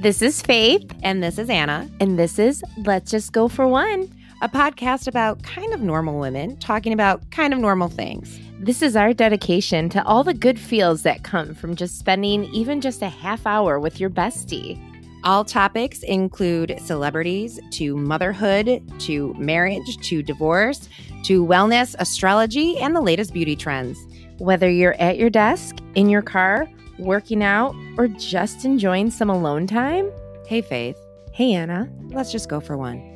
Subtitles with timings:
[0.00, 4.08] This is Faith, And this is Anna, and this is Let's Just Go for One.
[4.40, 8.40] a podcast about kind of normal women talking about kind of normal things.
[8.58, 12.80] This is our dedication to all the good feels that come from just spending even
[12.80, 14.80] just a half hour with your bestie.
[15.22, 20.88] All topics include celebrities to motherhood to marriage to divorce
[21.24, 23.98] to wellness, astrology, and the latest beauty trends.
[24.38, 26.66] Whether you're at your desk, in your car,
[27.00, 30.10] working out, or just enjoying some alone time.
[30.46, 30.98] Hey, Faith,
[31.32, 31.88] Hey, Anna.
[32.10, 33.09] let's just go for one.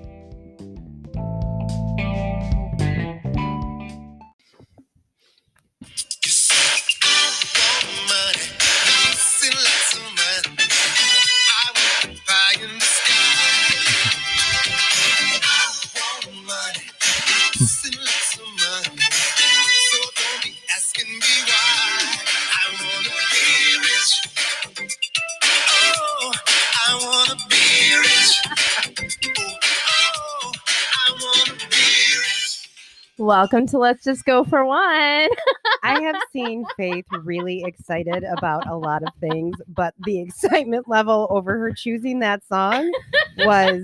[33.24, 34.76] Welcome to Let's Just Go for One.
[35.82, 41.26] I have seen Faith really excited about a lot of things, but the excitement level
[41.30, 42.92] over her choosing that song
[43.38, 43.82] was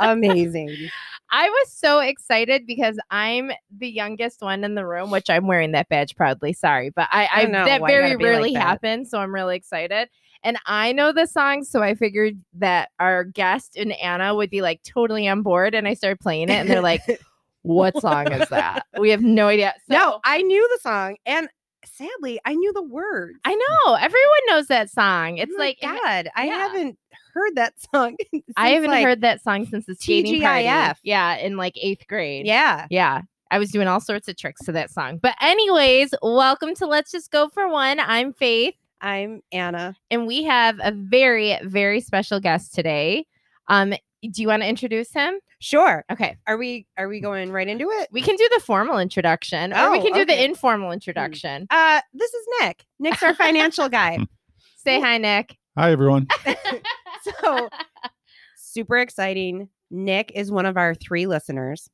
[0.00, 0.90] amazing.
[1.30, 5.72] I was so excited because I'm the youngest one in the room, which I'm wearing
[5.72, 6.52] that badge proudly.
[6.52, 8.60] Sorry, but I, oh, I, I know, that very like rarely that?
[8.60, 10.10] happens, so I'm really excited.
[10.42, 14.60] And I know the song, so I figured that our guest and Anna would be
[14.60, 15.74] like totally on board.
[15.74, 17.00] And I started playing it, and they're like,
[17.64, 19.74] "What song is that?" We have no idea.
[19.90, 21.48] So, no, I knew the song, and
[21.84, 23.36] sadly, I knew the words.
[23.44, 25.38] I know everyone knows that song.
[25.38, 26.58] It's Oh like God, I yeah.
[26.58, 26.98] haven't
[27.34, 28.16] heard that song.
[28.56, 30.64] I haven't like- heard that song since the skating party.
[30.64, 30.96] TGIF.
[31.02, 32.46] Yeah, in like eighth grade.
[32.46, 33.22] Yeah, Yeah.
[33.50, 35.18] I was doing all sorts of tricks to that song.
[35.18, 38.00] But, anyways, welcome to Let's Just Go for One.
[38.00, 39.94] I'm Faith, I'm Anna.
[40.10, 43.26] and we have a very, very special guest today.
[43.68, 43.94] Um,
[44.30, 45.34] do you want to introduce him?
[45.60, 46.04] Sure.
[46.10, 46.36] Okay.
[46.46, 48.08] Are we are we going right into it?
[48.12, 51.66] We can do the formal introduction or we Oh, can do the informal introduction.
[51.70, 52.84] Uh, this is Nick.
[52.98, 54.18] Nick's our financial guy.
[54.76, 55.56] Say hi, Nick.
[55.78, 56.26] Hi, everyone.
[57.40, 57.70] So
[58.56, 59.68] super exciting.
[59.90, 61.88] Nick is one of our three listeners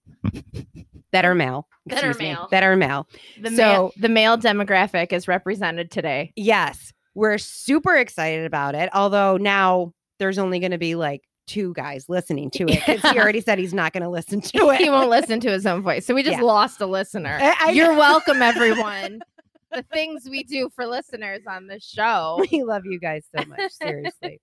[1.13, 1.69] that are male.
[1.87, 2.49] That are excuse me, male.
[2.51, 3.07] That are male.
[3.41, 6.33] The, So- male, the male demographic is represented today.
[6.35, 8.89] Yes, we're super excited about it.
[8.93, 13.19] Although now there's only going to be like two guys listening to it because he
[13.19, 14.79] already said he's not going to listen to it.
[14.81, 16.07] he won't listen to his own voice.
[16.07, 16.45] So we just Yeah.
[16.45, 17.39] lost a listener.
[17.41, 19.21] I- I- You're welcome, everyone.
[19.73, 22.45] the things we do for listeners on this show.
[22.53, 23.71] we love you guys so much.
[23.83, 24.41] Seriously.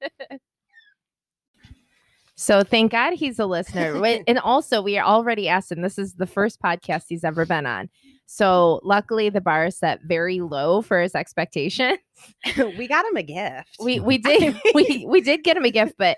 [2.35, 4.03] So thank God he's a listener.
[4.28, 5.81] And also, we are already asked him.
[5.81, 7.90] This is the first podcast he's ever been on.
[8.28, 11.97] So luckily, the bar is set very low for his expectations.
[12.56, 13.78] we got him a gift.
[13.79, 16.17] We we did we we did get him a gift, but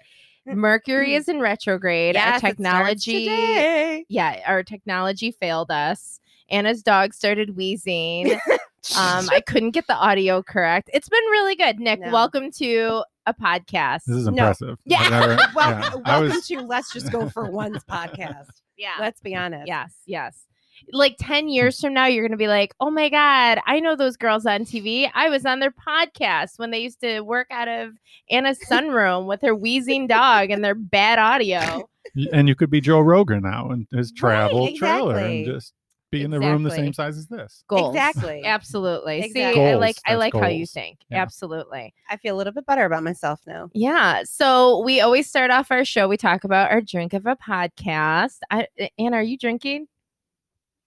[0.56, 2.16] Mercury is in retrograde.
[2.16, 4.06] Yes, our technology, today.
[4.10, 6.20] yeah, our technology failed us.
[6.50, 8.34] Anna's dog started wheezing.
[8.98, 10.90] um, I couldn't get the audio correct.
[10.94, 11.80] It's been really good.
[11.80, 12.12] Nick, No.
[12.12, 14.06] welcome to a podcast.
[14.08, 14.30] This is No.
[14.30, 14.78] impressive.
[14.86, 15.08] Yeah.
[15.10, 18.48] Never- Well, yeah, welcome was, to Let's Just Go for One's podcast.
[18.78, 18.94] yeah.
[19.00, 19.68] Let's be honest.
[19.68, 20.46] Yes, yes.
[20.92, 23.96] Like 10 years from now, you're going to be like, oh my God, I know
[23.96, 25.10] those girls on TV.
[25.14, 27.92] I was on their podcast when they used to work out of
[28.30, 31.90] Anna's sunroom with her wheezing dog and their bad audio.
[32.34, 35.44] and you could be Joe Rogan now and his travel trailer exactly.
[35.44, 35.74] and just
[36.12, 37.64] be in the room the same size as this.
[37.68, 37.94] Goals.
[37.96, 38.42] Exactly.
[38.46, 39.22] Absolutely.
[39.22, 39.62] See, Exactly.
[39.68, 39.82] I Goals.
[39.82, 41.00] like I That's like how you think.
[41.10, 41.22] Yeah.
[41.22, 41.94] Absolutely.
[42.10, 43.70] I feel a little bit better about myself now.
[43.74, 44.24] Yeah.
[44.24, 46.08] So we always start off our show.
[46.08, 48.40] We talk about our drink of a podcast.
[48.50, 48.68] I,
[48.98, 49.88] Anna, are you drinking?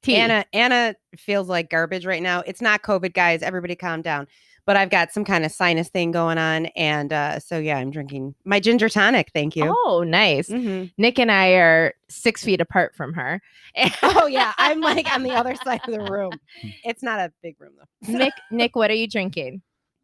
[0.02, 0.16] Tea.
[0.16, 2.40] Anna Anna feels like garbage right now.
[2.46, 3.42] It's not COVID, guys.
[3.42, 4.26] Everybody calm down.
[4.64, 6.66] But I've got some kind of sinus thing going on.
[6.76, 9.30] And uh, so yeah, I'm drinking my ginger tonic.
[9.34, 9.74] Thank you.
[9.84, 10.48] Oh, nice.
[10.48, 10.92] Mhm.
[10.98, 13.40] Nick and I are six feet apart from her.
[14.02, 14.52] Oh yeah.
[14.58, 16.32] I'm like on the other side of the room.
[16.84, 18.12] It's not a big room though.
[18.18, 19.62] Nick, Nick, what are you drinking?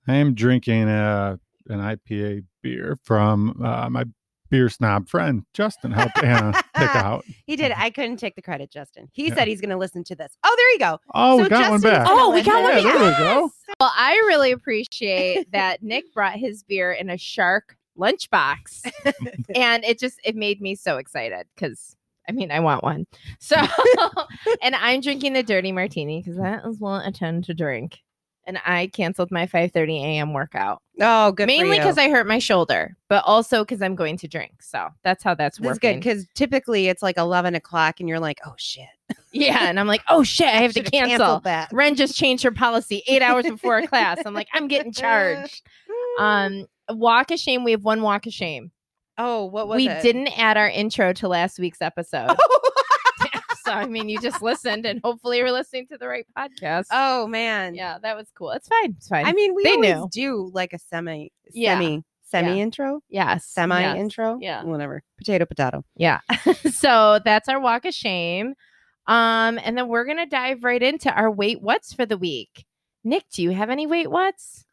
[0.08, 1.36] I am drinking uh,
[1.68, 4.04] an IPA beer from uh, my
[4.50, 7.24] beer snob friend Justin helped Anna pick out.
[7.46, 7.72] He did.
[7.76, 9.08] I couldn't take the credit, Justin.
[9.12, 9.34] He Yeah.
[9.34, 10.36] said he's gonna listen to this.
[10.44, 10.98] Oh, there you go.
[11.14, 12.06] Oh, So we got one back.
[12.10, 12.84] Oh, we got listen.
[12.84, 13.50] one Yeah, there we go.
[13.80, 18.90] Well, I really appreciate that Nick brought his beer in a shark lunchbox,
[19.54, 21.96] and it just it made me so excited because
[22.28, 23.06] I mean I want one.
[23.40, 23.56] So,
[24.62, 27.98] and I'm drinking a dirty martini because that is what I tend to drink.
[28.46, 30.32] And I canceled my 5:30 a.m.
[30.32, 31.46] workout Oh, good.
[31.46, 34.62] mainly because I hurt my shoulder, but also because I'm going to drink.
[34.62, 38.40] So that's how that's That's good because typically it's like eleven o'clock and you're like,
[38.44, 38.86] oh shit,
[39.32, 41.40] yeah, and I'm like, oh shit, I have to cancel.
[41.40, 41.70] that.
[41.72, 44.18] Ren just changed her policy eight hours before a class.
[44.26, 45.62] I'm like, I'm getting charged.
[46.18, 47.62] Um, walk of shame.
[47.62, 48.72] We have one walk of shame.
[49.18, 50.02] Oh, what was we it?
[50.02, 52.36] didn't add our intro to last week's episode.
[52.40, 52.67] Oh.
[53.68, 56.86] So I mean, you just listened, and hopefully you're listening to the right podcast.
[56.90, 57.74] oh man.
[57.74, 58.50] yeah, that was cool.
[58.52, 58.94] It's fine.
[58.96, 59.26] It's fine.
[59.26, 60.08] I mean, we They always knew.
[60.10, 61.74] do like a semi, Yeah.
[61.78, 63.96] semi, semi intro, yes, semi yes.
[63.96, 64.62] intro, Yeah.
[64.64, 65.02] whatever.
[65.16, 65.84] Potato, potato.
[65.96, 66.20] Yeah.
[66.72, 68.54] so that's our walk of shame.
[69.06, 72.66] Um, and then we're gonna dive right into our wait what's for the week.
[73.04, 74.64] Nick, do you have any wait what's?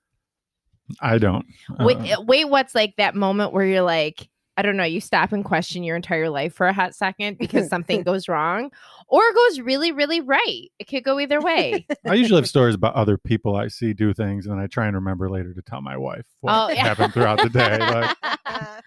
[1.02, 1.46] I don't.
[1.80, 5.34] Wait, Uh, wait, what's like that moment where you're like, I don't know, you stop
[5.34, 8.72] and question your entire life for a hot second because something goes wrong
[9.07, 10.72] or goes really, really right.
[10.80, 11.86] It could go either way.
[12.07, 14.86] I usually have stories about other people I see do things, and then I try
[14.88, 16.84] and remember later to tell my wife what Oh, yeah.
[16.84, 17.78] happened throughout the day.
[17.80, 18.84] Like,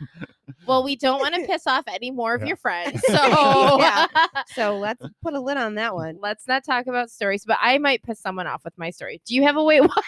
[0.67, 2.47] well, we don't want to piss off any more of Yeah.
[2.49, 3.03] your friends.
[3.07, 4.07] So Yeah.
[4.55, 6.19] so let's put a lid on that one.
[6.21, 9.21] let's not talk about stories, but I might piss someone off with my story.
[9.27, 10.05] Do you have a wait what?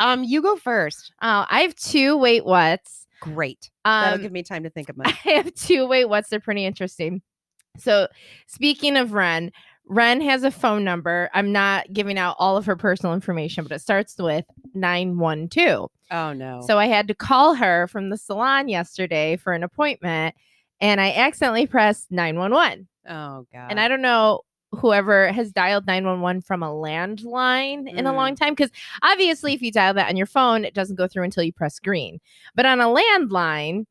[0.00, 1.12] Um, you go first.
[1.22, 3.06] Oh, I have two wait what's.
[3.20, 3.70] Great.
[3.84, 6.28] That'll Um, give me time to think of I have two wait what's.
[6.28, 7.22] They're pretty interesting.
[7.78, 8.08] So,
[8.46, 9.52] speaking of Ren,
[9.86, 11.30] Ren has a phone number.
[11.32, 14.44] I'm not giving out all of her personal information, but it starts with
[14.74, 15.90] 912.
[16.10, 16.62] Oh no.
[16.66, 20.34] So, I had to call her from the salon yesterday for an appointment,
[20.80, 22.88] and I accidentally pressed 911.
[23.08, 23.66] oh god.
[23.70, 24.40] And I don't know
[24.72, 28.16] whoever has dialed 911 from a landline in a Mm.
[28.16, 28.70] long time because
[29.02, 31.78] obviously if you dial that on your phone it doesn't go through until you press
[31.78, 32.20] green.
[32.54, 33.86] But on a landline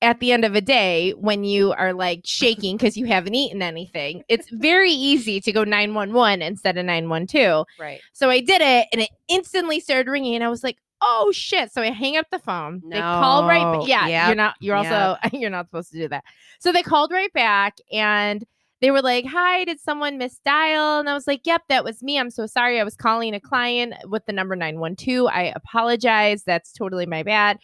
[0.00, 3.62] at the end of a day when you are like shaking because you haven't eaten
[3.62, 8.00] anything it's very easy to go 911 instead of 912 right.
[8.12, 11.72] so i did it and it instantly started ringing and i was like oh shit.
[11.72, 12.80] So i hang up the phone.
[12.88, 13.80] They call right No.
[13.80, 16.22] ba- yeah you're not you're also you're not supposed to do that.
[16.60, 18.44] So they called right back and
[18.82, 21.00] they were like, Hi, did someone misdial?
[21.00, 22.18] And I was like, Yep, that was me.
[22.18, 22.78] I'm so sorry.
[22.78, 25.28] I was calling a client with the number 912.
[25.32, 26.42] I apologize.
[26.44, 27.58] That's totally my bad.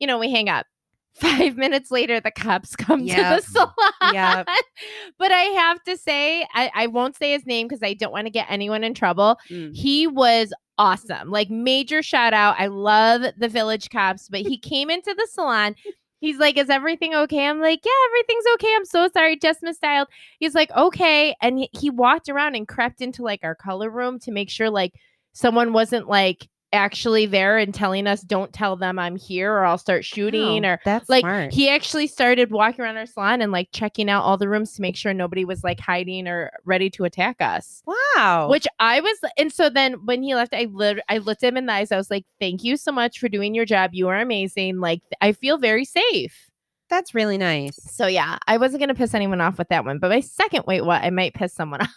[0.00, 0.66] You know, we hang up.
[1.14, 3.16] Five minutes later, the cops come Yep.
[3.16, 4.14] to the salon.
[4.14, 4.48] Yep.
[5.18, 8.26] but I have to say, I, I won't say his name because I don't want
[8.26, 9.38] to get anyone in trouble.
[9.48, 9.76] Mm.
[9.76, 11.30] He was awesome.
[11.30, 12.56] Like major shout out.
[12.58, 15.76] I love the village cops, but he came into the salon.
[16.20, 17.46] He's like, Is everything okay?
[17.46, 18.74] I'm like, Yeah, everything's okay.
[18.74, 19.36] I'm so sorry.
[19.36, 20.06] Just misdialed.
[20.38, 21.34] He's like, Okay.
[21.42, 24.70] And he, he walked around and crept into like our color room to make sure
[24.70, 24.94] like
[25.32, 29.78] someone wasn't like actually there and telling us, Don't tell them I'm here or I'll
[29.78, 31.52] start shooting Oh, or that's like smart.
[31.52, 34.82] he actually started walking around our salon and like checking out all the rooms to
[34.82, 37.82] make sure nobody was like hiding or ready to attack us.
[37.86, 38.48] wow.
[38.50, 41.66] Which I was, and so then when he left, I lit, I looked him in
[41.66, 41.92] the eyes.
[41.92, 43.90] I was like, "Thank you so much for doing your job.
[43.94, 44.80] You are amazing.
[44.80, 46.50] Like I feel very safe."
[46.90, 47.76] that's really nice.
[47.90, 50.82] So yeah, I wasn't gonna piss anyone off with that one, but my second, wait,
[50.84, 51.02] what?
[51.02, 51.88] I might piss someone off.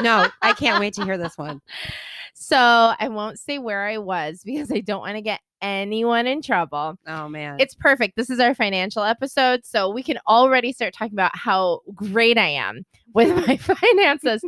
[0.00, 1.60] No, I can't wait to hear this one.
[2.34, 6.40] So I won't say where I was because I don't want to get anyone in
[6.40, 6.98] trouble.
[7.06, 7.56] Oh man.
[7.60, 8.16] It's perfect.
[8.16, 9.66] This is our financial episode.
[9.66, 14.42] So we can already start talking about how great I am with my finances.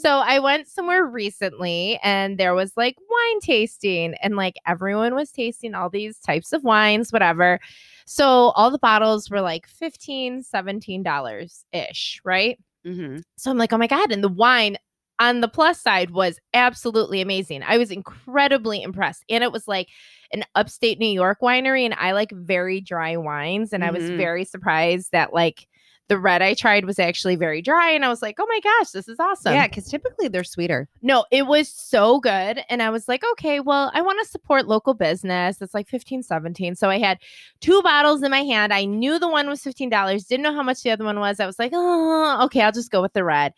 [0.00, 5.32] So I went somewhere recently and there was like wine tasting and like everyone was
[5.32, 7.58] tasting all these types of wines, whatever.
[8.06, 12.58] So all the bottles were like 15 $17 ish, right?
[12.84, 14.12] Hmm So I'm like, oh my God.
[14.12, 14.76] And the wine
[15.18, 17.62] on the plus side was absolutely amazing.
[17.66, 19.24] I was incredibly impressed.
[19.28, 19.88] And it was like
[20.32, 21.84] an upstate New York winery.
[21.84, 23.72] And I like very dry wines.
[23.72, 24.16] And I was Mhm.
[24.16, 25.66] very surprised that like
[26.12, 27.90] the red I tried was actually very dry.
[27.90, 29.54] And I was like, oh my gosh, this is awesome.
[29.54, 30.86] Yeah, because typically they're sweeter.
[31.00, 32.62] No, it was so good.
[32.68, 35.62] And I was like, okay, well, I want to support local business.
[35.62, 36.74] It's like 15, 17.
[36.74, 37.16] So I had
[37.62, 38.74] two bottles in my hand.
[38.74, 41.40] I knew the one was $15, didn't know how much the other one was.
[41.40, 43.54] I was like, oh, okay, I'll just go with the red.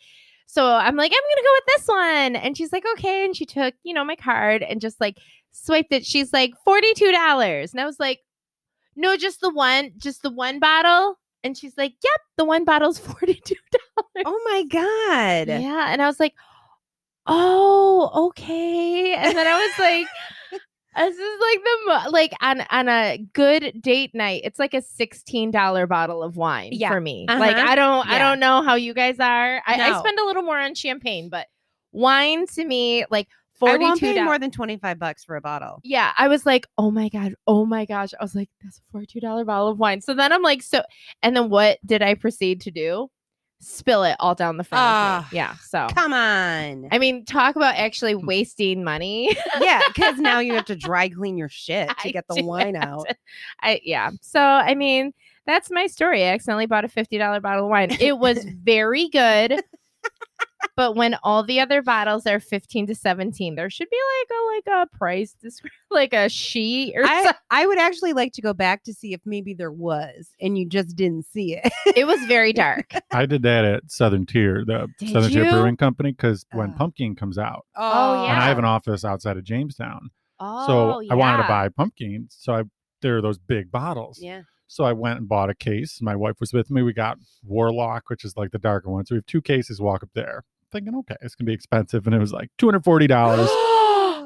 [0.47, 2.37] So I'm like, I'm going to go with this one.
[2.37, 3.25] And she's like, okay.
[3.25, 5.19] And she took, you know, my card and just like
[5.51, 6.07] swiped it.
[6.07, 7.73] She's like, $42.
[7.73, 8.21] And I was like,
[8.95, 11.19] no, just the one, just the one bottle.
[11.45, 13.39] And she's like, yep, the one bottle's $42.
[14.27, 15.49] Oh my god.
[15.49, 15.89] Yeah.
[15.93, 16.35] And I was like,
[17.27, 19.15] oh, okay.
[19.15, 20.07] And then I was like,
[20.97, 24.43] this is like the mo- like on on a good date night.
[24.45, 26.91] It's like a sixteen dollar bottle of wine Yeah.
[26.91, 27.27] for me.
[27.29, 27.67] Like Uh-huh.
[27.71, 29.63] I don't I don't know how you guys are.
[29.67, 31.47] I, I spend a little more on champagne, but
[31.93, 33.29] wine to me like
[33.67, 35.81] I forty won't pay more than 25 bucks for a bottle.
[35.85, 38.11] yeah, I was like, oh my God, oh my gosh.
[38.19, 40.01] I was like, that's a $42 bottle of wine.
[40.01, 40.83] So then I'm like, so,
[41.23, 43.11] and then what did I proceed to do?
[43.61, 44.81] Spill it all down the front.
[44.83, 45.37] of Ah, me.
[45.37, 45.55] Yeah.
[45.57, 46.89] So, Come on.
[46.93, 49.35] I mean, talk about actually wasting money.
[49.61, 52.77] yeah, because now you have to dry clean your shit to I get the wine
[52.77, 53.07] out.
[53.09, 53.17] to-
[53.63, 54.11] I, yeah.
[54.21, 55.15] So, I mean,
[55.47, 56.25] that's my story.
[56.25, 57.97] I accidentally bought a $50 bottle of wine.
[58.01, 59.63] It was very good.
[60.77, 64.73] But when all the other bottles are 15 to 17, there should be like a
[64.75, 67.41] like a price descri- like a sheet or I, something.
[67.51, 70.67] I would actually like to go back to see if maybe there was and you
[70.69, 71.73] just didn't see it.
[71.97, 72.93] It was very dark.
[73.13, 75.51] I did that at Southern Tier, the Did Southern Tier?
[75.51, 76.77] Brewing Company, because when Uh.
[76.79, 78.33] Pumking comes out, Oh, yeah.
[78.33, 82.35] and I have an office outside of Jamestown, Oh, so I wanted to buy Pumkings.
[82.39, 82.63] So I
[83.03, 84.19] there are those big bottles.
[84.21, 84.43] Yeah.
[84.67, 86.01] So I went and bought a case.
[86.03, 86.83] My wife was with me.
[86.83, 89.05] We got Warlock, which is like the darker one.
[89.07, 89.81] So we have two cases.
[89.81, 90.43] Walk up there,
[90.75, 93.49] thinking, okay, it's gonna be expensive, and it was like two hundred forty dollars.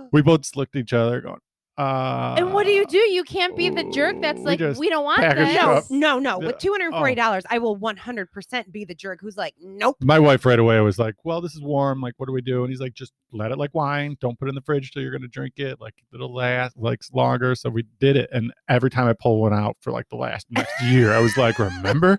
[0.12, 1.40] we both looked at each other, going,
[1.79, 2.35] uh.
[2.37, 2.99] And what do you do?
[2.99, 5.91] You can't be the jerk that's like, just we don't want packaged this.
[5.91, 6.47] No, no, no.
[6.47, 9.55] With two hundred forty dollars, I will one hundred percent be the jerk who's like,
[9.61, 9.97] nope.
[10.01, 12.01] My wife right away was like, "Well, this is warm.
[12.01, 14.17] Like, what do we do?" And he's like, "Just let it like wine.
[14.21, 15.81] Don't put it in the fridge till you're gonna drink it.
[15.81, 19.55] Like, it'll last like longer." So we did it, and every time I pull one
[19.55, 22.19] out for like the last next year, I was like, "Remember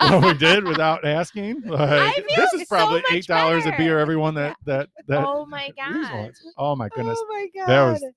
[0.00, 1.62] what we did without asking?
[1.74, 3.98] Like, feel this is probably much eight dollars a beer.
[3.98, 5.76] Everyone that that that oh my used
[6.10, 6.32] god.
[6.56, 7.18] Oh my goodness.
[7.20, 7.68] Oh my god.
[7.68, 8.08] That was- yeah.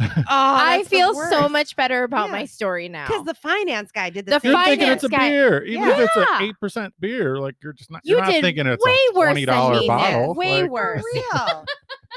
[0.00, 2.32] Oh, I feel so much better about Yeah.
[2.32, 3.06] my story now.
[3.06, 5.64] because the finance guy did the, The same You're thinking it's a finance guy- beer,
[5.64, 7.38] even if it's an eight percent beer.
[7.38, 8.02] Like you're just not.
[8.04, 9.88] You You're not did thinking it's way a worse twenty than dollar he did.
[9.88, 10.34] bottle.
[10.34, 11.02] Way like, worse.
[11.14, 11.24] Real.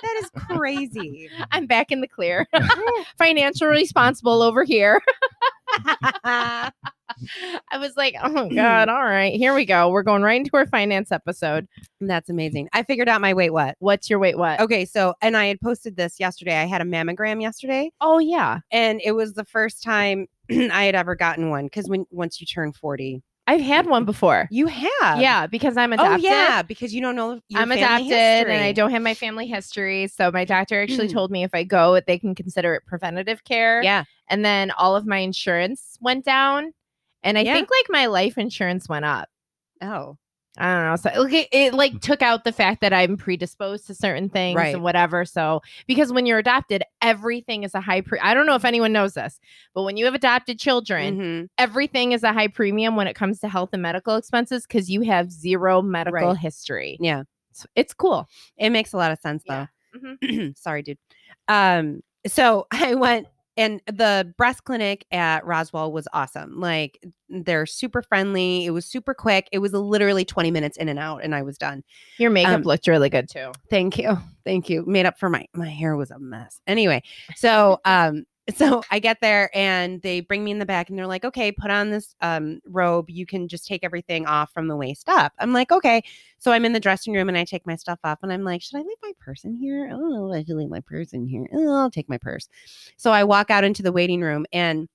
[0.03, 1.29] that is crazy.
[1.51, 2.47] I'm back in the clear.
[3.17, 5.01] Financial responsible over here.
[7.71, 9.89] I was like, oh God, all right, here we go.
[9.89, 11.67] We're going right into our finance episode.
[11.99, 12.69] That's amazing.
[12.73, 13.75] I figured out my weight what.
[13.79, 14.37] What's your weight?
[14.37, 14.59] What?
[14.59, 16.57] Okay, so and I had posted this yesterday.
[16.57, 20.95] I had a mammogram yesterday, Oh yeah, and it was the first time I had
[20.95, 21.65] ever gotten one.
[21.65, 24.47] Because when once you turn forty, I've had one before.
[24.51, 25.19] you have.
[25.19, 26.11] Yeah, because I'm adopted.
[26.11, 26.31] Oh adopted.
[26.31, 27.39] yeah, because you don't know.
[27.49, 30.07] Your I'm adopted and I don't have my family history.
[30.07, 31.13] So my doctor actually Mm.
[31.13, 33.81] told me if I go, they can consider it preventative care.
[33.83, 34.03] Yeah.
[34.29, 36.73] And then all of my insurance went down.
[37.23, 37.53] And I Yeah.
[37.53, 39.29] think like my life insurance went up.
[39.81, 40.17] Oh.
[40.57, 40.95] I don't know.
[40.97, 44.73] So like, it, like took out the fact that I'm predisposed to certain things Right.
[44.75, 45.23] and whatever.
[45.23, 48.91] So because when you're adopted, everything is a high pre I don't know if anyone
[48.91, 49.39] knows this,
[49.73, 51.47] but when you have adopted children, Mhm.
[51.57, 55.01] everything is a high premium when it comes to health and medical expenses because you
[55.03, 56.37] have zero medical Right.
[56.37, 56.97] history.
[56.99, 58.27] Yeah, It's, it's cool.
[58.57, 59.67] it makes a lot of sense though.
[59.93, 60.15] Yeah.
[60.21, 60.21] Mhm.
[60.57, 60.97] Sorry, dude.
[61.47, 66.59] Um, so I went and the breast clinic at Roswell was awesome.
[66.59, 68.65] Like they're super friendly.
[68.65, 69.47] It was super quick.
[69.51, 71.83] It was literally 20 minutes in and out and I was done.
[72.17, 73.51] Your makeup Um, looked really good too.
[73.69, 74.17] Thank you.
[74.45, 74.85] Thank you.
[74.85, 76.61] Made up for my my hair was a mess.
[76.67, 77.03] Anyway,
[77.35, 81.07] so um so I get there and they bring me in the back and they're
[81.07, 83.09] like, "Okay, put on this um robe.
[83.09, 86.03] You can just take everything off from the waist up." I'm like, "Okay."
[86.39, 88.61] So I'm in the dressing room and I take my stuff off and I'm like,
[88.61, 89.85] "Should I leave my purse in here?
[89.87, 91.45] I don't know if I should leave my purse in here.
[91.53, 92.47] Oh, I'll take my purse."
[92.97, 94.87] So I walk out into the waiting room and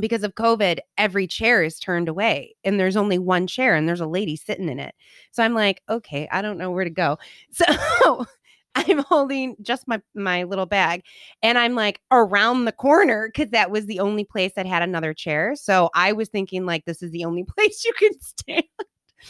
[0.00, 4.00] because of COVID, every chair is turned away and there's only one chair and there's
[4.00, 4.94] a lady sitting in it.
[5.30, 7.18] So I'm like, okay, I don't know where to go.
[7.52, 8.26] So
[8.74, 11.02] I'm holding just my my little bag
[11.42, 15.14] and I'm like around the corner cuz that was the only place that had another
[15.14, 15.54] chair.
[15.56, 18.64] So I was thinking like this is the only place you can stand.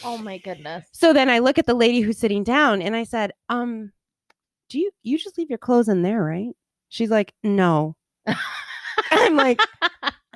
[0.03, 0.87] Oh my goodness.
[0.91, 3.91] So then I look at the lady who's sitting down and I said, "Um
[4.69, 6.55] do you you just leave your clothes in there, right?"
[6.89, 7.95] She's like, "No."
[9.11, 9.59] I'm like,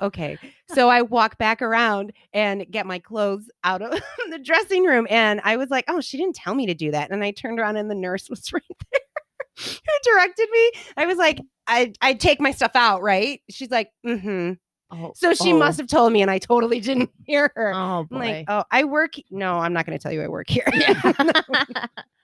[0.00, 0.38] okay.
[0.68, 3.90] So I walk back around and get my clothes out of
[4.30, 5.06] the dressing room.
[5.10, 7.10] And I was like, oh, she didn't tell me to do that.
[7.10, 9.00] And I turned around and the nurse was right there
[9.56, 10.70] who directed me.
[10.96, 13.42] I was like, I I take my stuff out, right?
[13.50, 14.52] She's like, mm-hmm.
[14.92, 15.58] Oh, So she oh.
[15.58, 17.72] must have told me and I totally didn't hear her.
[17.74, 18.16] Oh I'm boy.
[18.16, 19.12] like, oh, I work.
[19.30, 20.66] No, I'm not going to tell you I work here.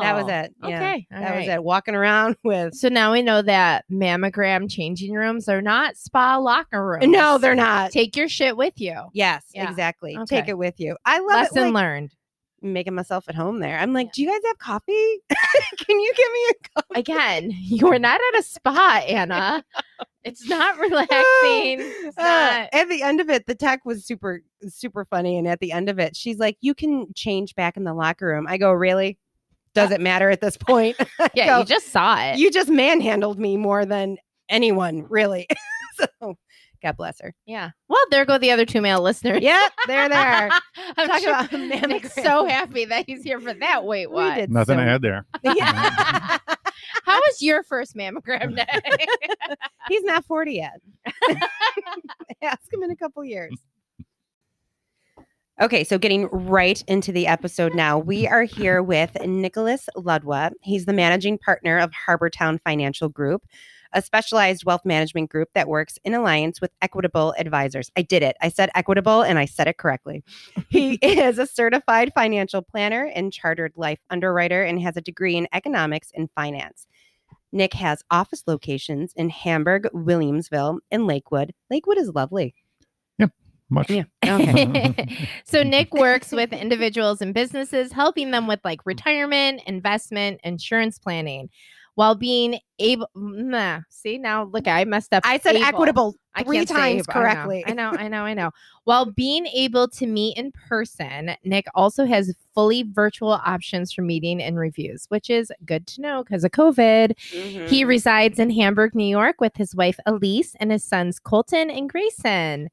[0.00, 0.54] that was Oh, it.
[0.62, 0.76] Yeah.
[0.76, 1.06] Okay.
[1.10, 1.62] That was it.
[1.64, 2.74] Walking around with.
[2.74, 7.06] So now we know that mammogram changing rooms are not spa locker rooms.
[7.08, 7.90] No, they're not.
[7.90, 8.94] Take your shit with you.
[9.12, 9.68] Yes, Yeah.
[9.70, 10.16] exactly.
[10.26, 10.96] Take it with you.
[11.04, 11.64] I love Lesson it.
[11.66, 12.14] Like, learned.
[12.62, 13.78] making myself at home there.
[13.78, 15.18] I'm like, do you guys have coffee?
[15.86, 17.00] Can you give me a coffee?
[17.00, 19.64] Again, you are not at a spa, Anna.
[20.24, 21.78] It's not relaxing.
[21.80, 25.38] It's Uh, at the end of it, the tech was super, super funny.
[25.38, 28.26] And at the end of it, she's like, you can change back in the locker
[28.26, 28.46] room.
[28.48, 29.16] I go, really?
[29.82, 30.96] Does it matter at this point?
[31.34, 32.38] Yeah, go, you just saw it.
[32.38, 34.16] you just manhandled me more than
[34.48, 35.46] anyone, really.
[36.20, 36.36] so
[36.82, 37.34] God bless her.
[37.46, 37.70] yeah.
[37.88, 39.42] Well, there go the other two male listeners.
[39.42, 40.48] Yep, there they are.
[40.48, 40.60] there.
[40.96, 41.52] I'm talking sure about
[41.88, 42.22] Nick's mammogram.
[42.24, 43.84] so happy that he's here for that.
[43.84, 44.34] Wait, We what?
[44.36, 45.26] did Nothing so- to add there.
[45.42, 46.38] Yeah.
[47.04, 49.06] How was your first mammogram day?
[49.88, 50.80] He's not 40 yet.
[52.42, 53.52] Ask him in a couple years.
[55.60, 60.52] Okay, so getting right into the episode now, we are here with Nicholas Ludwa.
[60.62, 63.42] He's the managing partner of Harbortown Financial Group.
[63.92, 67.90] a specialized wealth management group that works in alliance with Equitable Advisors.
[67.96, 68.36] I did it.
[68.42, 70.22] I said equitable and I said it correctly.
[70.68, 75.48] He is a certified financial planner and chartered life underwriter and has a degree in
[75.54, 76.86] economics and finance.
[77.50, 81.54] Nick has office locations in Hamburg, Williamsville, and Lakewood.
[81.70, 82.54] Lakewood is lovely.
[83.70, 83.90] Much.
[83.90, 84.04] Yeah.
[84.28, 85.28] Okay.
[85.44, 91.48] so Nick works with individuals and businesses, helping them with like retirement, investment, insurance planning,
[91.94, 93.08] while being able.
[93.14, 95.22] Nah, see now, look, I messed up.
[95.26, 95.64] I said able.
[95.64, 96.92] equitable I three can't times able.
[96.92, 97.64] I know, correctly.
[97.66, 98.50] I know, I know, I know.
[98.84, 104.42] While being able to meet in person, Nick also has fully virtual options for meeting
[104.42, 107.14] and reviews, which is good to know because of COVID.
[107.32, 107.66] Mm-hmm.
[107.66, 111.88] He resides in Hamburg, New York, with his wife Elise and his sons Colton and
[111.88, 112.68] Grayson.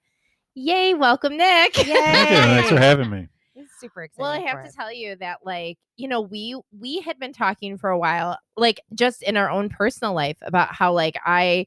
[0.56, 0.94] Yay!
[0.94, 1.76] Welcome, Nick.
[1.76, 1.94] Thank you.
[1.96, 3.28] Thanks for having me.
[3.56, 4.22] It's super excited.
[4.22, 4.76] Well, I have to it.
[4.76, 8.80] tell you that, like, you know, we we had been talking for a while, like,
[8.94, 11.66] just in our own personal life about how, like, I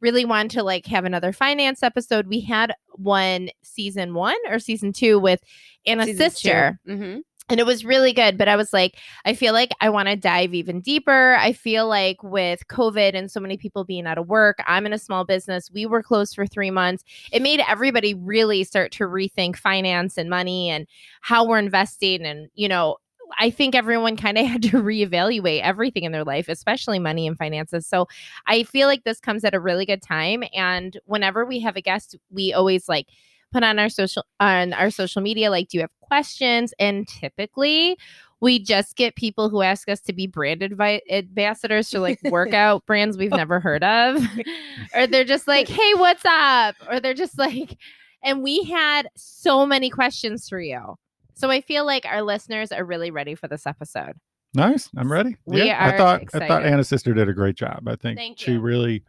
[0.00, 2.26] really wanted to like have another finance episode.
[2.26, 5.42] We had one season one or season two with
[5.84, 6.30] Anna's Season two.
[6.30, 7.20] sister, Mhm.
[7.50, 8.38] And it was really good.
[8.38, 11.34] But I was like, I feel like I want to dive even deeper.
[11.34, 14.92] I feel like with COVID and so many people being out of work, I'm in
[14.92, 15.70] a small business.
[15.72, 17.04] We were closed for three months.
[17.32, 20.86] It made everybody really start to rethink finance and money and
[21.20, 22.24] how we're investing.
[22.24, 22.96] And, you know,
[23.38, 27.36] I think everyone kind of had to reevaluate everything in their life, especially money and
[27.36, 27.86] finances.
[27.86, 28.06] So
[28.46, 30.44] I feel like this comes at a really good time.
[30.54, 33.06] And whenever we have a guest, we always like
[33.52, 37.96] put on our social on our social media like do you have questions and typically
[38.40, 42.84] we just get people who ask us to be brand advi- ambassadors to like workout
[42.84, 44.20] brands we've never heard of
[44.94, 47.76] or they're just like hey what's up or they're just like
[48.24, 50.96] and we had so many questions for you
[51.34, 54.14] so i feel like our listeners are really ready for this episode
[54.52, 54.88] Nice.
[54.96, 55.36] I'm ready.
[55.44, 57.86] We yeah, are I thought I thought Anna's sister did a great job.
[57.86, 58.60] I think Thank she you.
[58.60, 59.04] really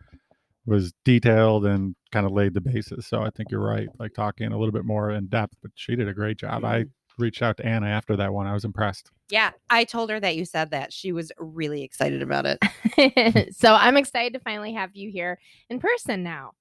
[0.67, 3.07] was detailed and kind of laid the basis.
[3.07, 3.87] So I think you're right.
[3.99, 6.63] Like talking a little bit more in depth, but she did a great job.
[6.65, 7.23] I Mm-hmm.
[7.23, 8.47] reached out to Anna after that one.
[8.47, 9.11] I was impressed.
[9.29, 10.91] Yeah, I told her that you said that.
[10.93, 13.53] She was really excited about it.
[13.55, 15.37] so I'm excited to finally have you here
[15.69, 16.51] in person now.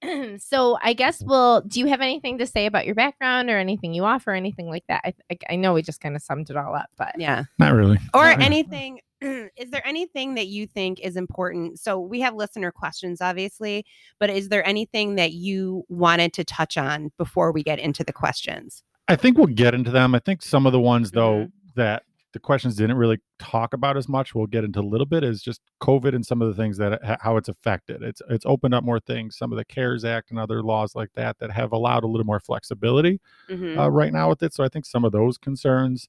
[0.38, 1.62] so I guess we'll.
[1.62, 4.84] Do you have anything to say about your background or anything you offer, anything like
[4.88, 5.00] that?
[5.04, 7.44] I, I, I know we just kind of summed it all up, but Yeah.
[7.58, 7.98] Not really.
[8.14, 8.36] Or Yeah.
[8.40, 9.00] anything.
[9.56, 11.78] Is there anything that you think is important?
[11.80, 13.84] So we have listener questions, obviously,
[14.20, 18.12] but is there anything that you wanted to touch on before we get into the
[18.12, 18.82] questions?
[19.08, 20.14] I think we'll get into them.
[20.14, 21.80] I think some of the ones though Mm-hmm.
[21.80, 22.02] that
[22.34, 24.34] the questions didn't really talk about as much.
[24.34, 27.00] We'll get into a little bit is just COVID and some of the things that
[27.22, 28.02] how it's affected.
[28.02, 29.36] It's it's opened up more things.
[29.38, 32.26] Some of the CARES Act and other laws like that that have allowed a little
[32.26, 33.78] more flexibility Mhm.
[33.78, 34.52] uh, right now with it.
[34.52, 36.06] So I think some of those concerns,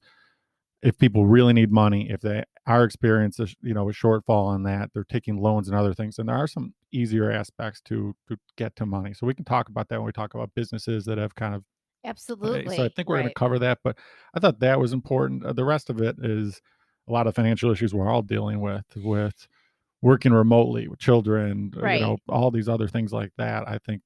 [0.82, 4.90] if people really need money, if they are experiencing you know a shortfall on that,
[4.94, 8.76] they're taking loans and other things, and there are some easier aspects to to get
[8.76, 9.14] to money.
[9.14, 11.64] So we can talk about that when we talk about businesses that have kind of
[12.04, 12.60] absolutely.
[12.60, 13.98] Okay, So I think we're going to cover that, but
[14.34, 15.44] I thought that was important.
[15.44, 16.60] Uh, the rest of it is
[17.08, 19.46] a lot of financial issues we're all dealing with, with
[20.02, 21.90] working remotely with children, uh, Right.
[21.90, 23.68] you know, all these other things like that.
[23.68, 24.02] I think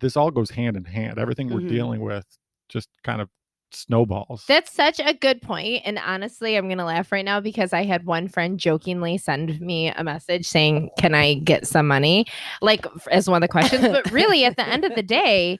[0.00, 1.18] this all goes hand in hand.
[1.18, 1.68] Everything we're Mhm.
[1.68, 2.26] dealing with
[2.68, 3.30] just kind of
[3.70, 4.44] snowballs.
[4.46, 5.82] That's such a good point.
[5.84, 9.60] And honestly, I'm going to laugh right now because I had one friend jokingly send
[9.60, 12.26] me a message saying, Can I get some money?
[12.60, 13.86] Like, as one of the questions.
[13.88, 15.58] But really, at the end of the day,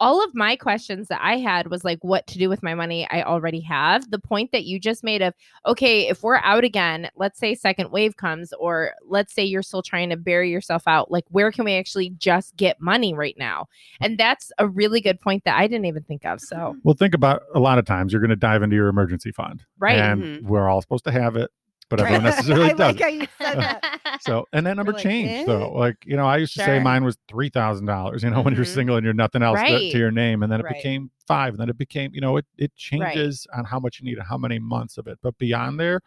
[0.00, 3.06] all of my questions that I had was like, what to do with my money
[3.10, 4.10] I already have.
[4.10, 5.34] The point that you just made of,
[5.66, 9.82] okay, if we're out again, let's say second wave comes, or let's say you're still
[9.82, 13.66] trying to bury yourself out, like, where can we actually just get money right now?
[14.00, 16.40] And that's a really good point that I didn't even think of.
[16.40, 19.30] So, well, think about a lot of times you're going to dive into your emergency
[19.32, 19.98] fund, right.
[19.98, 20.42] and Mhm.
[20.42, 21.50] we're all supposed to have it,
[21.88, 22.96] but everyone necessarily I doesn't.
[22.96, 24.00] like how you said that.
[24.20, 25.52] So, and that number like, changed eh?
[25.52, 25.72] though.
[25.72, 28.22] Like, you know, I used to say mine was three thousand dollars.
[28.22, 28.74] You know, when you're Mhm.
[28.74, 30.76] single and you're nothing else to- to, your name, and then it Right.
[30.76, 34.04] became five, and then it became, you know, it it changes on how much you
[34.06, 35.18] need and how many months of it.
[35.20, 36.00] But beyond there,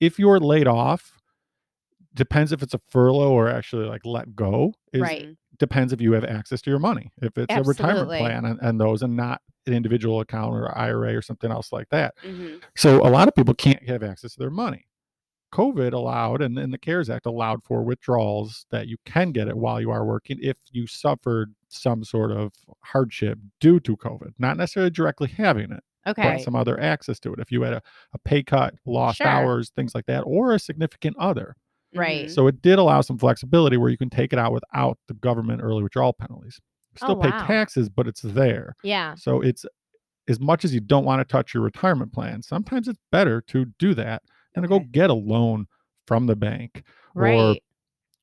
[0.00, 1.12] if you're laid off,
[2.14, 4.74] depends if it's a furlough or actually like let go.
[4.92, 5.28] Is Right.
[5.58, 7.12] depends if you have access to your money.
[7.22, 11.14] If it's a retirement plan and, and those, and not an individual account or IRA
[11.16, 12.14] or something else like that.
[12.24, 12.62] Mhm.
[12.76, 14.86] So a lot of people can't have access to their money.
[15.52, 19.56] COVID allowed, and, and the CARES Act allowed for withdrawals that you can get it
[19.56, 22.52] while you are working if you suffered some sort of
[22.84, 26.22] hardship due to COVID, not necessarily directly having it, Okay.
[26.36, 27.38] but some other access to it.
[27.40, 27.82] If you had a,
[28.12, 29.26] a pay cut, lost Sure.
[29.26, 31.54] hours, things like that, or a significant other.
[31.94, 32.30] Right.
[32.30, 35.62] So it did allow some flexibility where you can take it out without the government
[35.62, 36.60] early withdrawal penalties.
[37.02, 37.46] Oh, still Oh, pay wow.
[37.46, 38.74] taxes, but it's there.
[38.82, 39.14] Yeah.
[39.14, 39.64] So it's
[40.28, 43.64] as much as you don't want to touch your retirement plan, sometimes it's better to
[43.78, 44.22] do that
[44.62, 45.66] to go get a loan
[46.06, 46.82] from the bank
[47.14, 47.56] or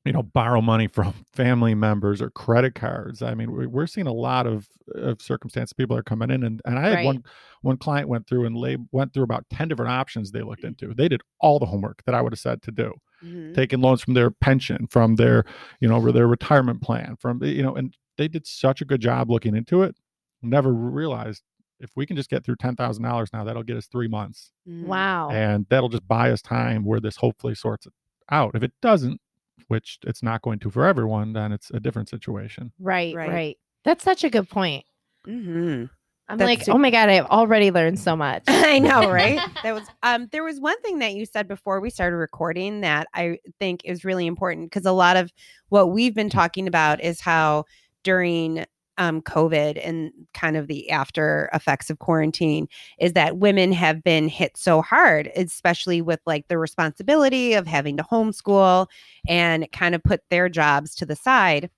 [0.05, 3.21] you know borrow money from family members or credit cards.
[3.21, 6.61] I mean we- we're seeing a lot of of circumstances people are coming in and,
[6.65, 7.05] and i had Right.
[7.05, 7.23] one
[7.63, 10.93] one client went through and lay, went through about 10 different options they looked into.
[10.93, 12.93] They did all the homework that i would have said to do
[13.23, 13.55] Mhm.
[13.55, 15.43] taking loans from their pension from their
[15.79, 19.31] you know their retirement plan from you know and they did such a good job
[19.31, 19.95] looking into it
[20.43, 21.41] never realized
[21.79, 24.83] if we can just get through $10000 now that'll get us three months Mhm.
[24.85, 25.29] Wow.
[25.31, 27.93] and that'll just buy us time where this hopefully sorts it
[28.29, 29.19] out if it doesn't
[29.67, 33.29] which it's not going to for everyone then it's a different situation Right, Right.
[33.29, 33.57] right.
[33.83, 34.83] That's such a good point.
[35.27, 35.89] Mhm.
[36.27, 38.43] I'm That's like, su- oh my god, I've already learned so much.
[38.47, 39.39] I know, right?
[39.63, 43.07] that was um there was one thing that you said before we started recording that
[43.13, 45.31] I think is really important because a lot of
[45.69, 47.65] what we've been talking about is how
[48.03, 48.65] during
[48.97, 52.67] um COVID and kind of the after effects of quarantine
[52.99, 57.97] is that women have been hit so hard, especially with like the responsibility of having
[57.97, 58.87] to homeschool
[59.27, 61.69] and kind of put their jobs to the side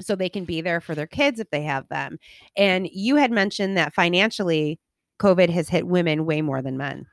[0.00, 2.18] so they can be there for their kids if they have them.
[2.56, 4.80] And you had mentioned that financially
[5.20, 7.06] COVID has hit women way more than men.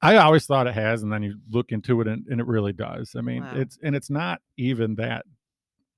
[0.00, 2.72] i always thought it has and then you look into it and, and it really
[2.72, 3.52] does i mean Wow.
[3.56, 5.24] it's and it's not even that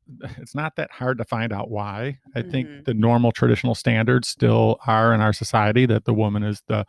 [0.38, 2.50] it's not that hard to find out why i Mhm.
[2.50, 6.84] think the normal traditional standards still are in our society that the woman is the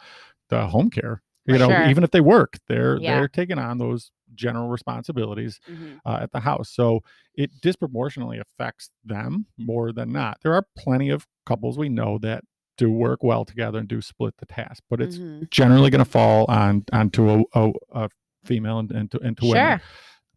[0.49, 1.85] the home care you know Sure.
[1.85, 3.15] even if they work they're Yeah.
[3.19, 5.59] they're taking on those general responsibilities
[6.05, 6.69] uh, at the house.
[6.69, 7.01] So
[7.35, 10.39] it disproportionately affects them more than not.
[10.41, 12.43] There are plenty of couples we know that
[12.77, 15.49] do work well together and do split the task, but it's Mhm.
[15.51, 18.09] generally going to fall on onto a, a, a
[18.43, 19.79] female and into into women.
[19.79, 19.87] Sure.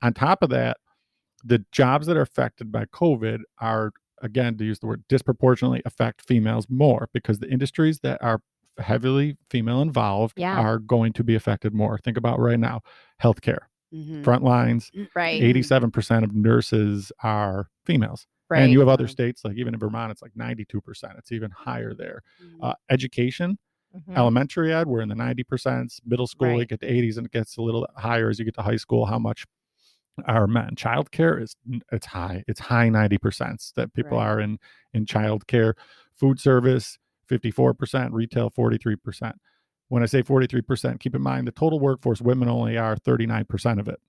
[0.03, 0.77] On top of that,
[1.45, 6.23] the jobs that are affected by COVID are again to use the word disproportionately affect
[6.23, 8.41] females more because the industries that are
[8.79, 10.59] heavily female involved Yeah.
[10.59, 11.99] are going to be affected more.
[11.99, 12.81] Think about right now,
[13.23, 13.59] healthcare,
[13.95, 14.23] Mhm.
[14.25, 15.41] front lines, Right.
[15.43, 18.27] 87% of nurses are females.
[18.51, 18.63] right.
[18.63, 21.15] And you have other states, like even in Vermont, it's like 92%.
[21.19, 22.23] It's even higher there.
[22.43, 22.57] Mhm.
[22.63, 23.59] Uh, education,
[23.95, 24.17] Mhm.
[24.17, 26.01] elementary ed, we're in the 90%.
[26.07, 26.69] Middle school, you Right.
[26.69, 29.07] get to 80s and it gets a little higher as you get to high school.
[29.07, 29.45] How much
[30.27, 30.75] are men?
[30.77, 31.57] Childcare is
[31.93, 32.45] it's high.
[32.49, 34.27] It's high 90% that people Right.
[34.27, 34.59] are in
[34.95, 35.75] in childcare.
[36.15, 36.99] Food service,
[37.31, 39.35] 54%, retail 43%.
[39.89, 43.89] When I say 43%, keep in mind the total workforce, women only are 39% of
[43.89, 44.01] it.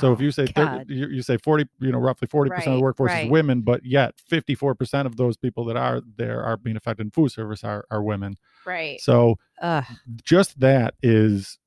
[0.00, 0.86] So if you say thir- God.
[0.88, 3.24] you, you say 40, you know, roughly 40% of the workforce right.
[3.26, 7.10] is women, but yet 54% of those people that are there are being affected in
[7.10, 8.36] food service are, are women.
[8.64, 8.98] right.
[9.00, 9.84] So Ugh.
[10.24, 11.58] just that is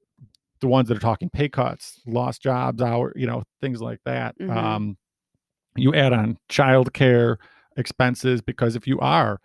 [0.62, 4.38] the ones that are talking pay cuts, lost jobs, hour, you know, things like that.
[4.40, 4.50] Mhm.
[4.58, 4.98] Um,
[5.76, 7.38] you add on childcare
[7.78, 9.40] expenses because if you are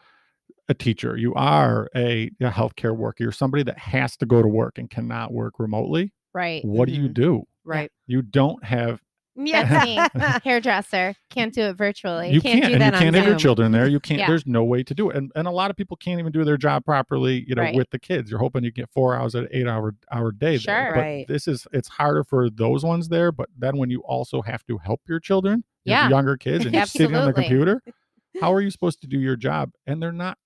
[0.68, 4.48] a teacher, you are a, a healthcare worker, you're somebody that has to go to
[4.48, 6.12] work and cannot work remotely.
[6.32, 6.64] Right.
[6.64, 7.14] What do you Mhm.
[7.14, 7.44] do?
[7.64, 7.90] Right.
[8.06, 9.00] You don't have
[9.36, 9.98] That's me.
[10.44, 11.14] Hairdresser.
[11.30, 12.30] Can't do it virtually.
[12.30, 13.86] you can't can't, do and that you on can't have your children there.
[13.88, 14.20] You can't.
[14.20, 14.28] Yeah.
[14.28, 16.44] There's no way to do it, and and a lot of people can't even do
[16.44, 17.44] their job properly.
[17.48, 17.74] You know, Right.
[17.74, 20.58] with the kids, you're hoping you get four hours at eight hour hour day.
[20.58, 20.74] Sure.
[20.74, 20.92] there.
[20.94, 21.26] But Right.
[21.28, 23.32] this is it's harder for those ones there.
[23.32, 26.86] But then when you also have to help your children, your younger kids, and you're
[26.86, 27.82] sitting on the computer,
[28.40, 29.72] how are you supposed to do your job?
[29.86, 30.38] And they're not.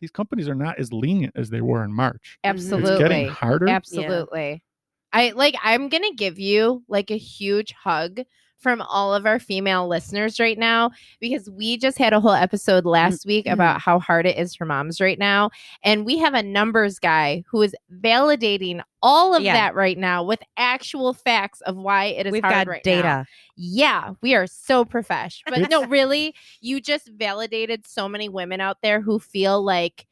[0.00, 2.36] These companies are not as lenient as they were in March.
[2.42, 2.90] Absolutely.
[2.90, 3.68] It's getting harder.
[3.68, 4.64] Absolutely.
[5.12, 8.20] I like I'm going to give you like a huge hug
[8.58, 12.84] from all of our female listeners right now because we just had a whole episode
[12.84, 13.54] last week Mhm.
[13.54, 15.50] about how hard it is for moms right now
[15.82, 19.54] and we have a numbers guy who is validating all of Yeah.
[19.54, 22.92] that right now with actual facts of why it is We've hard got right now.
[22.92, 23.26] data.
[23.56, 25.42] Yeah, we are so profesh.
[25.44, 30.06] But no, really, you just validated so many women out there who feel like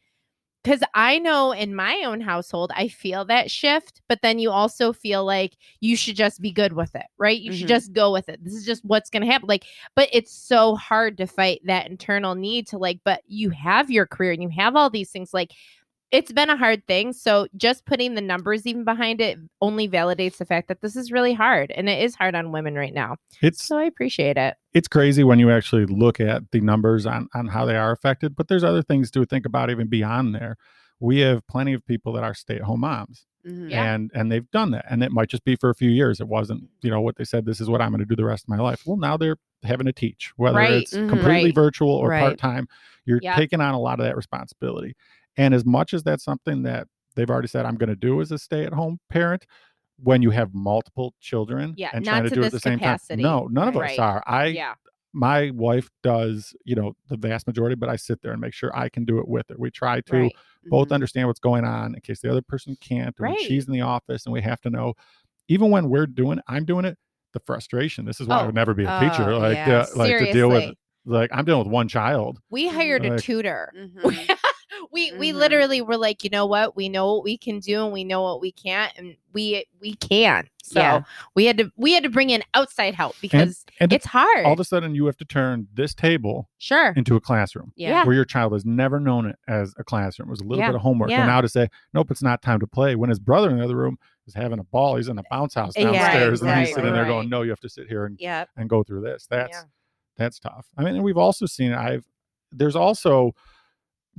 [0.62, 4.92] because I know in my own household, I feel that shift, but then you also
[4.92, 7.38] feel like you should just be good with it, right?
[7.40, 7.68] You should Mhm.
[7.68, 8.44] just go with it.
[8.44, 9.49] This is just what's going to happen.
[9.49, 9.64] Like,
[9.96, 14.07] but it's so hard to fight that internal need to, like, but you have your
[14.07, 15.33] career and you have all these things.
[15.33, 15.53] Like,
[16.12, 17.12] it's been a hard thing.
[17.12, 21.12] So just putting the numbers even behind it only validates the fact that this is
[21.12, 23.16] really hard and it is hard on women right now.
[23.42, 24.55] It's So I appreciate it.
[24.75, 28.37] it's crazy when you actually look at the numbers on on how they are affected
[28.37, 30.57] but there's other things to think about even beyond there
[31.01, 33.73] we have plenty of people that are stay-at-home moms Mhm.
[33.73, 36.29] And and they've done that and it might just be for a few years it
[36.29, 38.44] wasn't you know what they said this is what i'm going to do the rest
[38.44, 40.70] of my life well now they're having to teach whether Right.
[40.73, 41.09] it's Mhm.
[41.09, 41.55] completely Right.
[41.55, 42.20] virtual or Right.
[42.20, 42.68] part-time
[43.07, 43.37] you're Yep.
[43.37, 44.94] taking on a lot of that responsibility
[45.36, 48.30] and as much as that's something that they've already said i'm going to do as
[48.32, 49.46] a stay-at-home parent
[50.02, 52.78] when you have multiple children Yeah, and trying to to do it at the same
[52.78, 53.22] capacity.
[53.22, 54.74] time no none of us are i yeah.
[55.12, 58.70] my wife does, you know, the vast majority, but I sit there and make sure
[58.76, 59.56] I can do it with her.
[59.58, 60.32] We try to Right.
[60.66, 60.94] both Mhm.
[60.94, 63.18] understand what's going on in case the other person can't.
[63.18, 63.40] When Right.
[63.40, 64.94] she's in the office and we have to know,
[65.48, 66.96] even when we're doing, I'm doing it,
[67.32, 68.04] the frustration.
[68.04, 68.46] This is why I Oh.
[68.46, 69.30] would never be a teacher.
[69.32, 69.78] Oh, Like, yeah.
[69.80, 70.74] uh, like to deal with
[71.06, 72.38] like I'm dealing with one child.
[72.50, 73.72] We hired a Like- tutor.
[73.76, 74.38] Mhm.
[74.92, 75.36] We we Mhm.
[75.36, 76.76] literally were like, you know what?
[76.76, 79.94] We know what we can do and we know what we can't and we we
[79.94, 80.48] can.
[80.62, 81.02] So Yeah.
[81.34, 84.44] we had to we had to bring in outside help because and it's hard.
[84.46, 86.92] All of a sudden, you have to turn this table sure.
[86.96, 88.04] into a classroom Yeah.
[88.04, 90.28] where your child has never known it as a classroom.
[90.28, 90.68] It was a little Yeah.
[90.68, 91.20] bit of homework, Yeah.
[91.22, 92.94] and now to say, nope, it's not time to play.
[92.96, 95.54] When his brother in the other room is having a ball, he's in a bounce
[95.54, 98.04] house Yeah, downstairs, and he's right, sitting there going, "No, you have to sit here
[98.06, 98.50] and Yep.
[98.56, 99.66] and go through this." That's
[100.16, 100.66] that's tough.
[100.76, 102.04] I mean, and we've also seen I've
[102.52, 103.32] there's also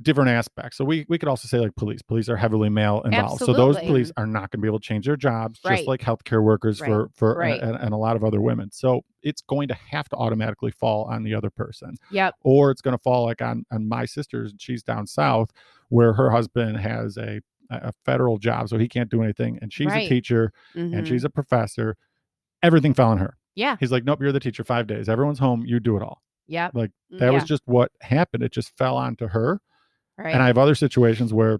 [0.02, 0.76] different aspects.
[0.76, 2.02] So we we could also say like police.
[2.02, 3.40] Police are heavily male involved.
[3.44, 5.76] So those police are not going to be able to change their jobs, Right.
[5.78, 6.88] just like healthcare workers Right.
[6.88, 7.60] for for Right.
[7.60, 8.70] and, and a lot of other women.
[8.72, 12.34] So it's going to have to automatically fall on the other person, Yep.
[12.42, 14.52] or it's going to fall like on on my sister's.
[14.58, 15.50] She's down south,
[15.88, 19.90] where her husband has a a federal job, so he can't do anything, and she's
[19.92, 20.94] a teacher Mhm.
[20.98, 21.96] and she's a professor.
[22.62, 23.38] Everything fell on her.
[23.54, 23.76] Yeah.
[23.80, 25.08] He's like, nope, you're the teacher five days.
[25.08, 25.64] Everyone's home.
[25.66, 26.22] You do it all.
[26.46, 26.70] Yeah.
[26.74, 28.42] Like that was just what happened.
[28.42, 29.60] It just fell onto her.
[30.18, 30.32] Right.
[30.34, 31.58] And I have other situations where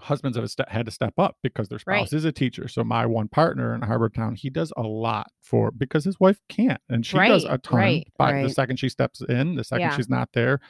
[0.00, 2.12] husbands have ste- had to step up because their spouse Right.
[2.12, 2.68] is a teacher.
[2.68, 6.80] So my one partner in Harbortown, he does a lot for because his wife can't,
[6.88, 7.78] and she does a ton.
[7.78, 9.96] right, but the second she steps in, the second Yeah.
[9.96, 10.60] she's not there.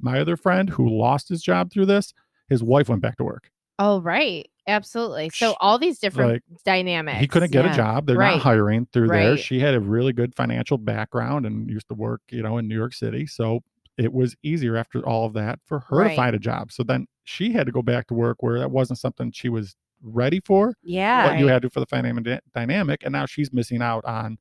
[0.00, 2.14] My other friend who lost his job through this,
[2.48, 3.50] his wife went back to work.
[3.80, 4.48] oh, right.
[4.66, 5.30] Absolutely.
[5.30, 7.20] So all these different like, dynamics.
[7.20, 7.72] He couldn't get yeah.
[7.72, 8.06] a job.
[8.06, 8.32] They're Right.
[8.32, 9.36] not hiring through there.
[9.36, 12.74] She had a really good financial background and used to work, you know, in New
[12.74, 13.24] York City.
[13.26, 13.62] So
[13.98, 16.70] it was easier after all of that for her to find a job.
[16.72, 19.74] So then she had to go back to work where that wasn't something she was
[20.02, 21.28] ready for, Yeah.
[21.28, 23.02] but you had to for the financial dynamic.
[23.04, 24.38] And now she's missing out on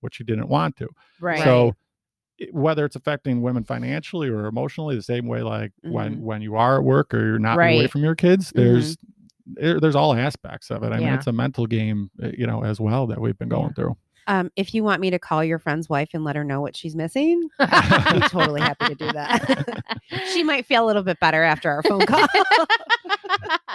[0.00, 0.88] what she didn't want to.
[1.20, 1.42] Right.
[1.42, 1.74] So
[2.38, 6.20] it- whether it's affecting women financially or emotionally, the same way, like when Mhm.
[6.20, 7.86] when you are at work or you're not away Mm-hmm.
[7.88, 8.96] From your kids, there's
[9.46, 10.92] there, there's all aspects of it.
[10.92, 13.68] I mean, it's a mental game, uh, you know, as well that we've been going
[13.68, 13.72] Yeah.
[13.72, 13.96] through.
[14.28, 16.76] Um, if you want me to call your friend's wife and let her know what
[16.76, 19.82] she's missing, I'm totally happy to do that.
[20.32, 22.26] she might feel a little bit better after our phone call.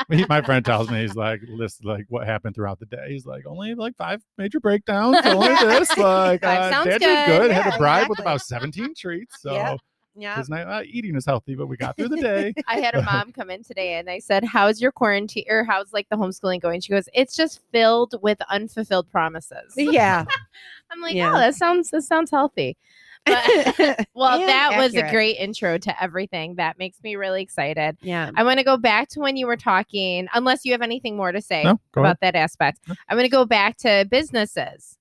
[0.10, 3.06] He- my friend tells me he's like list like what happened throughout the day.
[3.08, 5.90] He's like only like five major breakdowns, only this.
[5.98, 7.42] Like uh, sounds dad did good.
[7.44, 7.52] good.
[7.52, 9.42] Had Yeah, a bride with about seventeen treats.
[9.42, 9.78] So Yeah.
[10.16, 10.38] Yeah.
[10.38, 12.54] his uh, eating is healthy, but we got through the day.
[12.68, 15.94] I had a mom come in today and I said, How's your quarantine or how's
[15.94, 16.82] like the homeschooling going?
[16.82, 19.74] She goes, It's just filled with unfulfilled promises.
[19.76, 20.26] Yeah.
[20.92, 21.34] I'm like, Yeah.
[21.34, 22.78] Oh, that sounds that sounds healthy.
[23.26, 26.56] But well, Yeah, that was a great intro to everything.
[26.56, 27.98] That makes me really excited.
[28.02, 28.32] yeah.
[28.36, 31.32] I want to go back to when you were talking, unless you have anything more
[31.32, 32.18] to say No, about ahead.
[32.22, 32.80] that aspect.
[32.88, 32.96] No.
[33.08, 34.98] I'm going to go back to businesses,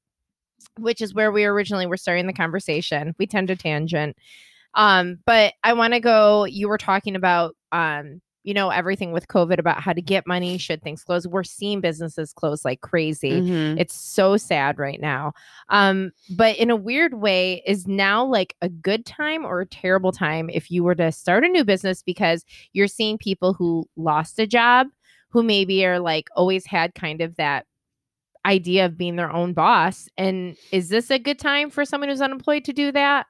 [0.78, 3.14] which is where we originally were starting the conversation.
[3.18, 4.16] We tend to tangent.
[4.74, 9.28] Um, but I want to go, you were talking about um, you know, everything with
[9.28, 11.26] COVID about how to get money should things close.
[11.28, 13.40] We're seeing businesses close like crazy.
[13.40, 13.78] Mhm.
[13.78, 15.32] It's so sad right now.
[15.68, 20.10] Um, but in a weird way, is now like a good time or a terrible
[20.10, 24.40] time if you were to start a new business because you're seeing people who lost
[24.40, 24.88] a job,
[25.30, 27.66] who maybe are like always had kind of that
[28.44, 30.08] idea of being their own boss.
[30.18, 33.26] And is this a good time for someone who's unemployed to do that?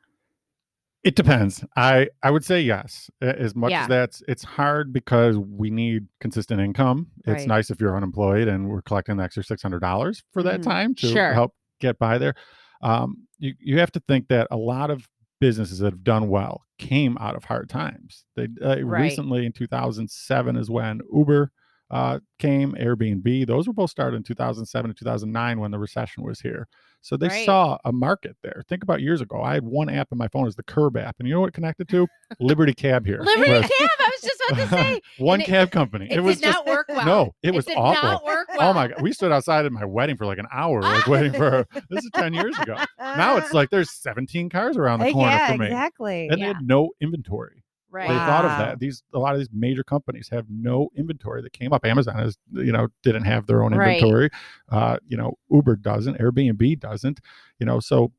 [1.04, 1.64] It depends.
[1.76, 3.10] I I would say yes.
[3.20, 3.82] As much Yeah.
[3.82, 7.08] as that's it's hard because we need consistent income.
[7.24, 7.48] It's Right.
[7.48, 10.64] nice if you're unemployed and we're collecting the extra six hundred dollars for that Mhm.
[10.64, 11.32] time to Sure.
[11.32, 12.34] help get by there.
[12.82, 15.08] Um, you you have to think that a lot of
[15.40, 18.24] businesses that have done well came out of hard times.
[18.36, 19.02] They uh, Right.
[19.02, 21.50] recently in 2007 is when Uber
[21.92, 23.46] uh, came, Airbnb.
[23.46, 26.66] Those were both started in 2007 and 2009 when the recession was here.
[27.02, 27.44] So they Right.
[27.44, 28.62] saw a market there.
[28.68, 29.42] Think about years ago.
[29.42, 31.48] I had one app on my phone, is the Curb app, and you know what
[31.48, 32.06] it connected to?
[32.40, 33.20] Liberty Cab here.
[33.22, 33.90] Liberty was- Cab.
[33.98, 35.00] I was just about to say.
[35.18, 36.06] one it- cab company.
[36.10, 37.04] It, It, was did not work well.
[37.04, 38.02] no, it was did awful.
[38.02, 38.70] not work well.
[38.70, 41.32] Oh my god, we stood outside at my wedding for like an hour, like waiting
[41.32, 41.66] for.
[41.90, 42.76] This is ten years ago.
[43.00, 46.28] Now it's like there's 17 cars around the Uh, corner yeah, for me, exactly.
[46.28, 47.61] and they had no inventory.
[47.92, 48.08] Right.
[48.08, 48.78] They thought of that.
[48.80, 51.84] These a lot of these major companies have no inventory that came up.
[51.84, 53.96] Amazon is you know didn't have their own Right.
[53.98, 54.30] inventory.
[54.70, 56.18] Uh, you know Uber doesn't.
[56.18, 57.20] Airbnb doesn't.
[57.58, 58.10] You know so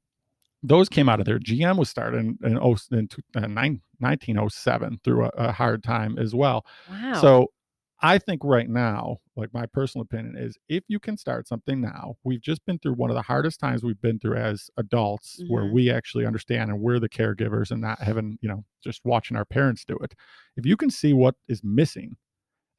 [0.62, 1.39] those came out of there.
[1.39, 3.47] GM was started in in, oh, in two- uh,
[3.99, 6.65] 1907 through a, a hard time as well.
[6.89, 7.13] Wow.
[7.21, 7.47] So
[8.01, 12.15] I think right now, like my personal opinion is if you can start something now,
[12.23, 15.63] we've just been through one of the hardest times we've been through as adults where
[15.63, 15.71] Mhm.
[15.73, 19.45] we actually understand and we're the caregivers and not having, you know, just watching our
[19.45, 20.15] parents do it.
[20.58, 22.17] If you can see what is missing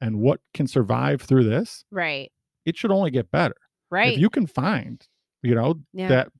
[0.01, 2.31] and what can survive through this, Right.
[2.65, 3.55] it should only get better.
[3.89, 4.13] Right.
[4.13, 5.07] If you can find,
[5.43, 6.09] you know, Yeah.
[6.09, 6.31] that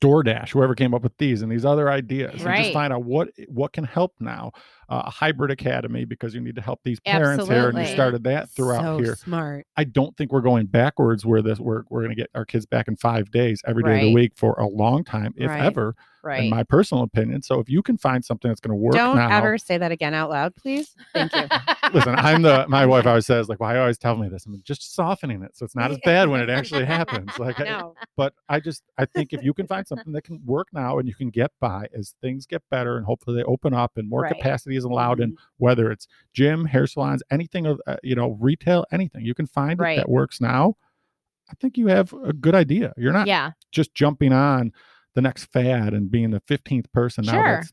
[0.00, 3.30] DoorDash, whoever came up with these and these other ideas, and just find out what
[3.48, 4.50] what can help now.
[4.90, 8.24] Uh, a hybrid academy because you need to help these parents here, and you started
[8.24, 9.14] that throughout so here.
[9.14, 9.64] smart.
[9.76, 12.66] I don't think we're going backwards where this we're we're going to get our kids
[12.66, 15.62] back in five days every day of the week for a long time, if Right.
[15.62, 16.42] ever, Right.
[16.44, 17.40] in my personal opinion.
[17.42, 19.92] So if you can find something that's going to work Don't now, ever say that
[19.92, 20.94] again out loud, please.
[21.14, 21.46] Thank you.
[21.94, 24.44] listen, I'm the my wife always says like, why always tell me this?
[24.44, 27.38] I'm just softening it so it's not as bad when it actually happens.
[27.38, 27.94] Like, I- no.
[28.16, 31.06] but I just I think if you can find something that can work now and
[31.08, 34.22] you can get by as things get better and hopefully they open up and more
[34.22, 34.36] Right.
[34.36, 35.30] capacity is allowed Mm-hmm.
[35.30, 39.46] in whether it's gym, hair salons, anything of uh, you know retail, anything you can
[39.46, 39.96] find it Right.
[39.96, 40.74] that works now.
[41.50, 42.92] I think you have a good idea.
[42.96, 43.52] You're not yeah.
[43.72, 44.72] just jumping on
[45.14, 47.72] the next fad and being the 15th person now that's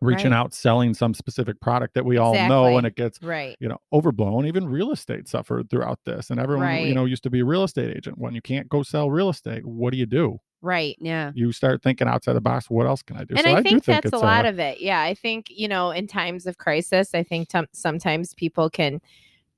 [0.00, 0.36] reaching Right.
[0.38, 2.76] out selling some specific product that we all know Exactly.
[2.78, 3.56] and it gets Right.
[3.60, 7.30] you know overblown even real estate suffered throughout this and everyone you know used to
[7.30, 10.04] be a real estate agent when you can't go sell real estate what do you
[10.06, 10.96] do Right.
[11.00, 11.32] Yeah.
[11.34, 13.62] you start thinking outside the box what else can i do And so I, do
[13.62, 14.80] think think that's a lot of it.
[14.80, 15.00] Yeah.
[15.00, 19.00] I think, you know, in times of crisis, I think tom- sometimes people can,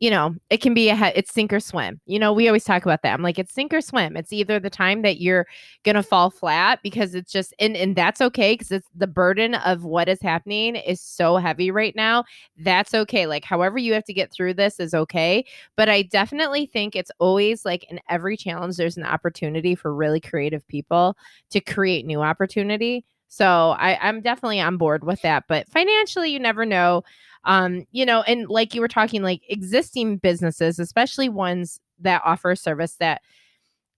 [0.01, 2.01] you know, it can be a, it's sink or swim.
[2.07, 3.15] You know, we always talk about that.
[3.15, 4.17] I'm like, it's sink or swim.
[4.17, 5.47] It's either the time that you're
[5.85, 9.85] to fall flat because it's just, and, and that's okay because it's the burden of
[9.85, 12.25] what is happening is so heavy right now.
[12.59, 13.27] That's okay.
[13.27, 15.45] Like, however you have to get through this is okay.
[15.77, 20.21] But I definitely think it's always like in every challenge, there's an opportunity for really
[20.21, 21.17] creative people
[21.51, 23.05] to create new opportunity.
[23.29, 25.45] So I, I'm definitely on board with that.
[25.49, 27.03] But financially, you never know.
[27.49, 32.53] Um, you know, and like you were talking, like existing businesses, especially ones that offer
[32.53, 33.23] a service that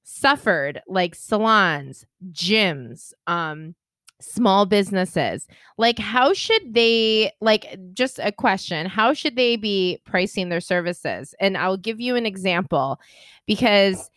[0.04, 3.74] suffered, like salons, gyms, um,
[4.20, 5.46] small businesses
[5.78, 11.34] like how should they like just a question how should they be pricing their services?
[11.40, 13.00] And i'll give you an example
[13.46, 14.10] because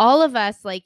[0.00, 0.84] all of us like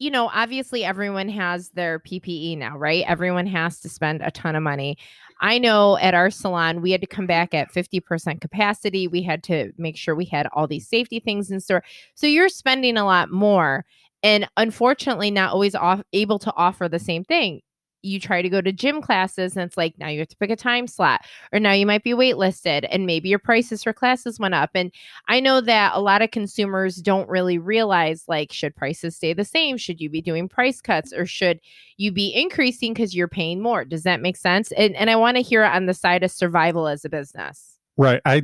[0.00, 3.04] you know obviously everyone has their ppe now right?
[3.06, 4.96] Everyone has to spend a ton of money.
[5.40, 9.08] I know at our salon we had to come back at 50% capacity.
[9.08, 11.82] We had to make sure we had all these safety things in store.
[12.14, 13.84] So you're spending a lot more
[14.22, 17.62] and unfortunately not always off, able to offer the same thing
[18.02, 20.50] you try to go to gym classes and it's like now you have to pick
[20.50, 21.20] a time slot
[21.52, 24.70] or now you might be waitlisted and maybe your prices for classes went up.
[24.74, 24.92] And
[25.28, 29.44] i know that a lot of consumers don't really realize like should prices stay the
[29.44, 29.76] same?
[29.76, 31.60] Should you be doing price cuts or should
[31.96, 33.84] you be increasing because you're paying more?
[33.84, 34.72] Does that make sense?
[34.72, 37.78] And, and i want to hear it on the side of survival as a business.
[37.96, 38.20] Right.
[38.24, 38.42] I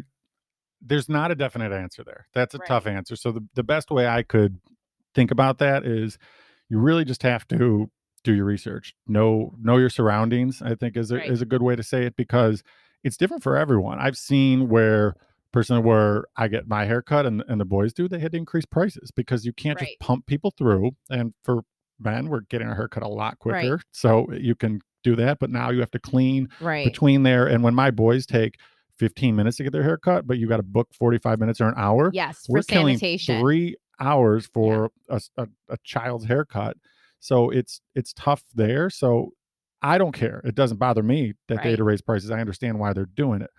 [0.83, 2.27] there's not a definite answer there.
[2.35, 3.17] That's a tough answer.
[3.17, 4.61] So the, the best way i could
[5.15, 6.19] think about that is
[6.69, 7.91] you really just have to
[8.27, 11.31] do your research know know your surroundings i think is a, Right.
[11.31, 12.65] is a good way to say it because
[13.05, 15.15] it's different for everyone i've seen where
[15.53, 18.67] person where i get my haircut and, and the boys do they had to increase
[18.67, 19.87] prices because you can't Right.
[19.91, 21.63] just pump people through and for
[22.01, 23.61] men we're getting our haircut a lot Right.
[23.61, 27.47] quicker so you can do that but now you have to clean right between there
[27.47, 28.57] and when my boys take
[28.99, 31.69] 15 minutes to get their hair cut but you got to book 45 minutes or
[31.69, 36.77] an hour yes for we're killing sanitation three hours for a a child's haircut
[37.21, 39.31] so it's it's tough there so
[39.83, 42.79] i don't care it doesn't bother me that they had to raise prices i understand
[42.79, 43.51] why they're doing it.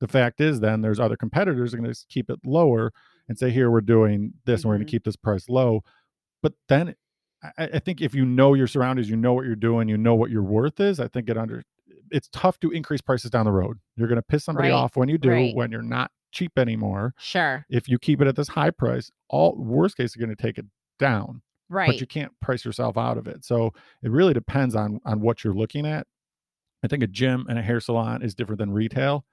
[0.00, 2.92] The fact is then there's other competitors are going to keep it lower
[3.28, 4.96] and say here we're doing this and we're going to mm-hmm.
[4.96, 5.82] keep this price low.
[6.40, 6.94] But then
[7.58, 10.14] I, I think if you know your surroundings you know what you're doing you know
[10.14, 11.64] what your worth is i think it under
[12.10, 13.78] it's tough to increase prices down the road.
[13.96, 15.54] You're going to piss somebody Right, off when you do right.
[15.54, 17.64] when you're not cheap anymore sure.
[17.70, 20.58] if you keep it at this high price, all worst case you're going to take
[20.58, 20.66] it
[20.98, 23.44] down, right but you can't price yourself out of it.
[23.44, 26.06] So it really depends on on what you're looking at.
[26.84, 29.24] I think a gym and a hair salon is different than retail.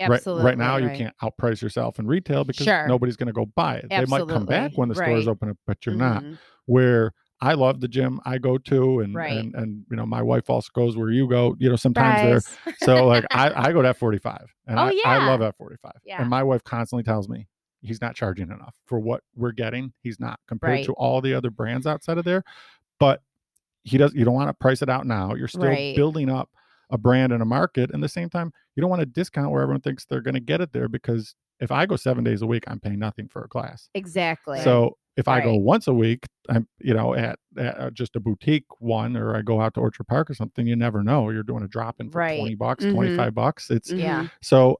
[0.00, 2.86] Right- absolutely Right, now, you can't outprice yourself in retail because Sure.
[2.86, 3.86] nobody's going to go buy it.
[3.90, 5.30] They might come back when the stores right.
[5.32, 6.22] open up, but you're not.
[6.22, 6.38] Mhm.
[6.66, 9.32] Where I love the gym I go to, and Right.
[9.38, 11.56] and and you know my wife also goes where you go.
[11.58, 12.78] You know sometimes there Guys.
[12.80, 15.92] so like I, I go to F45 and Oh, I, I love F45.
[16.04, 16.20] Yeah.
[16.20, 17.46] And my wife constantly tells me
[17.82, 19.92] he's not charging enough for what we're getting.
[20.02, 20.84] He's not compared Right.
[20.86, 22.42] to all the other brands outside of there.
[22.98, 23.22] But
[23.84, 25.34] he does you don't want to price it out now.
[25.34, 25.94] You're still Right.
[25.96, 26.50] building up
[26.90, 27.90] a brand and a market.
[27.92, 30.40] And the same time, you don't want to discount where everyone thinks they're going to
[30.40, 33.42] get it there because if I go seven days a week, I'm paying nothing for
[33.44, 33.88] a class.
[33.94, 38.14] exactly So if I go once a week, I'm you know at, at uh, just
[38.14, 40.66] a boutique one, or I go out to Orchard Park or something.
[40.66, 41.30] You never know.
[41.30, 42.38] You're doing a drop in for Right.
[42.38, 42.92] twenty bucks, Mhm.
[42.92, 43.70] twenty five bucks.
[43.70, 44.78] It's yeah so.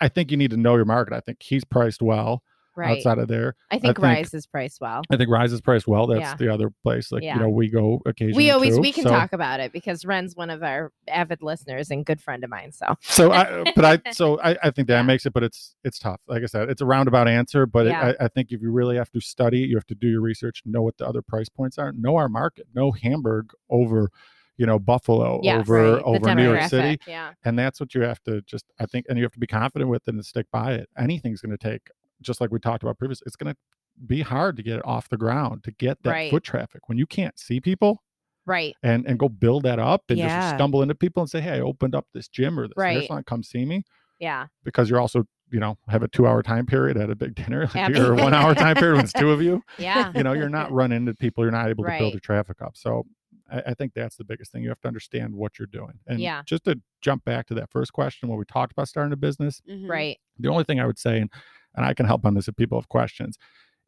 [0.00, 1.14] I think you need to know your market.
[1.14, 2.42] I think he's priced well.
[2.78, 2.98] Right.
[2.98, 3.56] outside of there.
[3.70, 5.00] I think think- Rise is priced well.
[5.10, 6.06] I think Rise is priced well.
[6.06, 6.34] That's Yeah.
[6.36, 7.10] the other place.
[7.10, 7.36] Like Yeah.
[7.36, 8.36] you know, we go occasionally.
[8.36, 11.42] We always too, we can so- talk about it because Ren's one of our avid
[11.42, 12.72] listeners and good friend of mine.
[12.72, 15.02] So So I, but I, so I, I think that Yeah.
[15.04, 16.20] makes it, but it's it's tough.
[16.28, 18.96] Like I said, it's a roundabout answer, but it, I, I think if you really
[18.96, 21.78] have to study, you have to do your research, know what the other price points
[21.78, 24.10] are, know our market, know Hamburg over,
[24.56, 26.02] you know, Buffalo over right.
[26.04, 27.32] over New York City, Yeah.
[27.44, 29.90] and that's what you have to just I think, and you have to be confident
[29.90, 30.88] with it and stick by it.
[30.98, 31.88] Anything's going to take,
[32.22, 33.58] just like we talked about previously, it's going to
[34.06, 36.30] be hard to get it off the ground to get that Right.
[36.30, 38.02] foot traffic when you can't see people
[38.46, 38.74] Right.
[38.82, 40.28] and and go build that up and Yeah.
[40.40, 42.94] just stumble into people and say, hey, I opened up this gym or this hair
[42.98, 43.06] Right.
[43.06, 43.84] salon, come see me
[44.20, 44.46] Yeah.
[44.64, 47.70] because you're also you know have a two hour time period at a big dinner
[47.72, 50.10] like or one hour time period when it's two of you Yeah.
[50.12, 52.12] you know you're not running into people you're not able to build Right.
[52.14, 53.06] your traffic up so
[53.50, 56.18] I, I think that's the biggest thing you have to understand what you're doing and
[56.20, 56.42] Yeah.
[56.44, 59.62] just to jump back to that first question when we talked about starting a business
[59.70, 59.88] Mhm.
[59.88, 60.18] Right.
[60.38, 61.30] the only thing i would say and,
[61.74, 63.38] and i can help on this if people have questions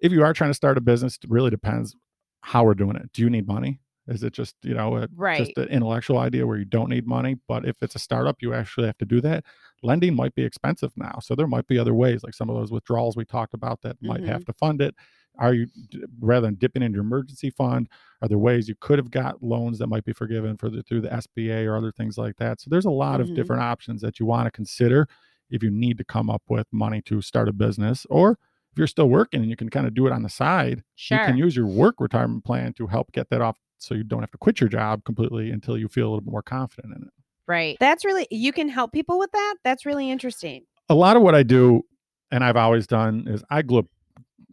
[0.01, 1.95] if you are trying to start a business it really depends
[2.43, 5.39] how we're doing it do you need money is it just you know a, Right.
[5.45, 7.37] just an intellectual idea where you don't need money.
[7.47, 9.45] But if it's a startup, you actually have to do that.
[9.83, 11.19] Lending might be expensive now.
[11.21, 13.99] So there might be other ways, like some of those withdrawals we talked about that
[14.01, 14.29] might Mhm.
[14.29, 14.95] have to fund it.
[15.39, 15.67] Are you
[16.21, 17.89] rather than dipping into your emergency fund?
[18.23, 21.03] Are there ways you could have got loans that might be forgiven for the through
[21.03, 22.61] the SBA or other things like that?
[22.61, 23.25] So there's a lot Mhm.
[23.25, 25.09] of different options that you want to consider
[25.51, 28.33] if you need to come up with money to start a business or
[28.73, 31.19] if you're still working and you can kind of do it on the side Sure.
[31.19, 34.21] you can use your work retirement plan to help get that off so you don't
[34.21, 37.03] have to quit your job completely until you feel a little bit more confident in
[37.05, 37.09] it.
[37.47, 37.77] right.
[37.81, 39.55] That's really you can help people with that.
[39.65, 40.65] That's really interesting.
[40.91, 41.83] A lot of what I do
[42.31, 43.87] and I've always done is I grew up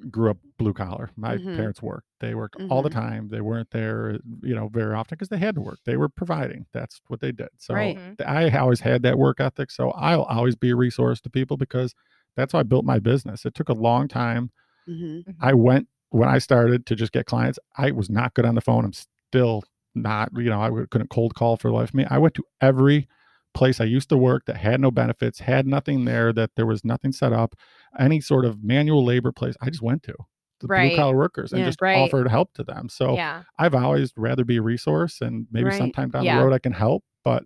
[0.10, 1.10] grew up blue collar.
[1.16, 1.46] My Mhm.
[1.54, 2.08] parents worked.
[2.20, 2.90] They worked all the Mhm.
[2.90, 3.30] time.
[3.30, 5.80] They weren't there, you know, very often because they had to work.
[5.86, 6.66] They were providing.
[6.74, 7.50] That's what they did.
[7.58, 8.18] So Right.
[8.26, 9.72] I always had that work ethic.
[9.72, 11.96] So I'll always be a resource to people because
[12.36, 13.46] that's how I built my business.
[13.46, 14.52] It took a long time
[14.88, 15.36] Mhm.
[15.40, 17.60] I went when I started to just get clients.
[17.78, 18.86] I was not good on the phone.
[18.86, 19.64] I'm still
[19.96, 22.06] not, you know, I couldn't cold call for the life of me.
[22.10, 23.08] I went to every
[23.56, 26.86] place I used to work that had no benefits, had nothing there, that there was
[26.86, 27.56] nothing set up,
[27.98, 29.56] any sort of manual labor place.
[29.62, 30.14] I just went to
[30.60, 30.90] the Right.
[30.90, 31.66] blue collar workers and Yeah.
[31.68, 31.96] just Right.
[31.98, 32.90] offered help to them.
[32.90, 33.44] So yeah.
[33.58, 35.78] I've always rather be a resource and maybe Right.
[35.78, 36.38] sometime down Yeah.
[36.38, 37.04] the road I can help.
[37.24, 37.46] But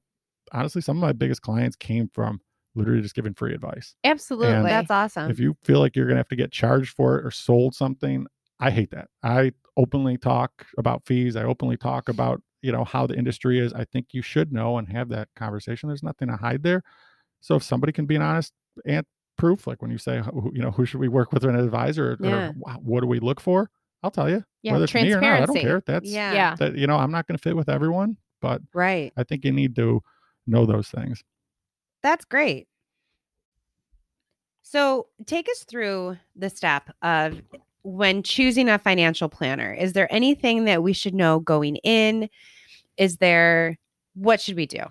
[0.51, 2.41] honestly, some of my biggest clients came from
[2.75, 4.69] literally just giving free advice Absolutely.
[4.69, 5.29] That's awesome.
[5.31, 7.73] if you feel like you're going to have to get charged for it or sold
[7.75, 8.25] something
[8.59, 13.07] i hate that i openly talk about fees i openly talk about you know how
[13.07, 16.35] the industry is i think you should know and have that conversation there's nothing to
[16.35, 16.83] hide there
[17.41, 18.53] so if somebody can be an honest
[18.85, 19.05] and
[19.37, 22.11] proof like when you say who- you know who should we work with an advisor
[22.13, 22.51] or, Yeah.
[22.53, 23.69] wh- what do we look for
[24.03, 24.73] i'll tell you yeah.
[24.73, 25.61] whether it's me or not i don't transparency.
[25.61, 26.33] care that's yeah.
[26.33, 26.55] Yeah.
[26.55, 29.13] that you know i'm not going to fit with everyone but Right.
[29.17, 30.01] i think you need to
[30.47, 31.23] know those things
[32.03, 32.67] That's great.
[34.61, 37.41] So, take us through the step of
[37.83, 39.73] when choosing a financial planner.
[39.73, 42.29] Is there anything that we should know going in?
[42.97, 43.77] Is there
[44.15, 44.83] what should we do?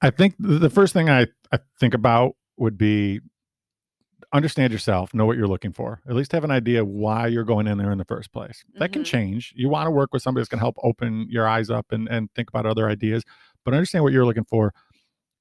[0.00, 3.20] I think the first thing I, I think about would be
[4.32, 6.00] understand yourself, know what you're looking for.
[6.08, 8.64] At least have an idea why you're going in there in the first place.
[8.78, 9.06] That can Mhm.
[9.06, 9.52] change.
[9.54, 12.08] You want to work with somebody that's going to help open your eyes up and,
[12.08, 13.24] and think about other ideas,
[13.64, 14.72] but understand what you're looking for.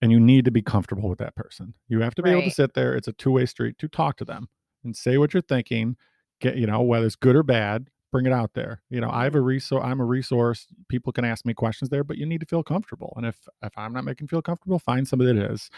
[0.02, 1.74] And you need to be comfortable with that person.
[1.88, 2.96] You have to be able to sit there.
[2.96, 4.50] It's a two way street to talk to them
[4.84, 5.96] and say what you're thinking.
[6.42, 8.82] Get, you know, whether it's good or bad, bring it out there.
[8.90, 9.40] You know, I have mm-hmm.
[9.40, 9.84] a resource.
[9.86, 10.68] I'm a resource.
[10.90, 13.14] People can ask me questions there, but you need to feel comfortable.
[13.16, 15.70] And if if I'm not making you feel comfortable, find somebody that is.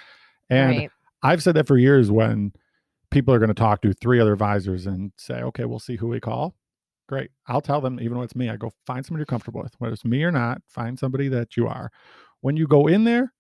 [0.49, 0.91] And right.
[1.22, 2.53] I've said that for years when
[3.11, 6.07] people are going to talk to three other advisors and say, okay, we'll see who
[6.07, 6.55] we call.
[7.07, 7.30] Great.
[7.47, 9.76] I'll tell them, even when it's me, I go find somebody you're comfortable with.
[9.78, 11.91] Whether it's me or not, find somebody that you are.
[12.41, 13.34] When you go in there,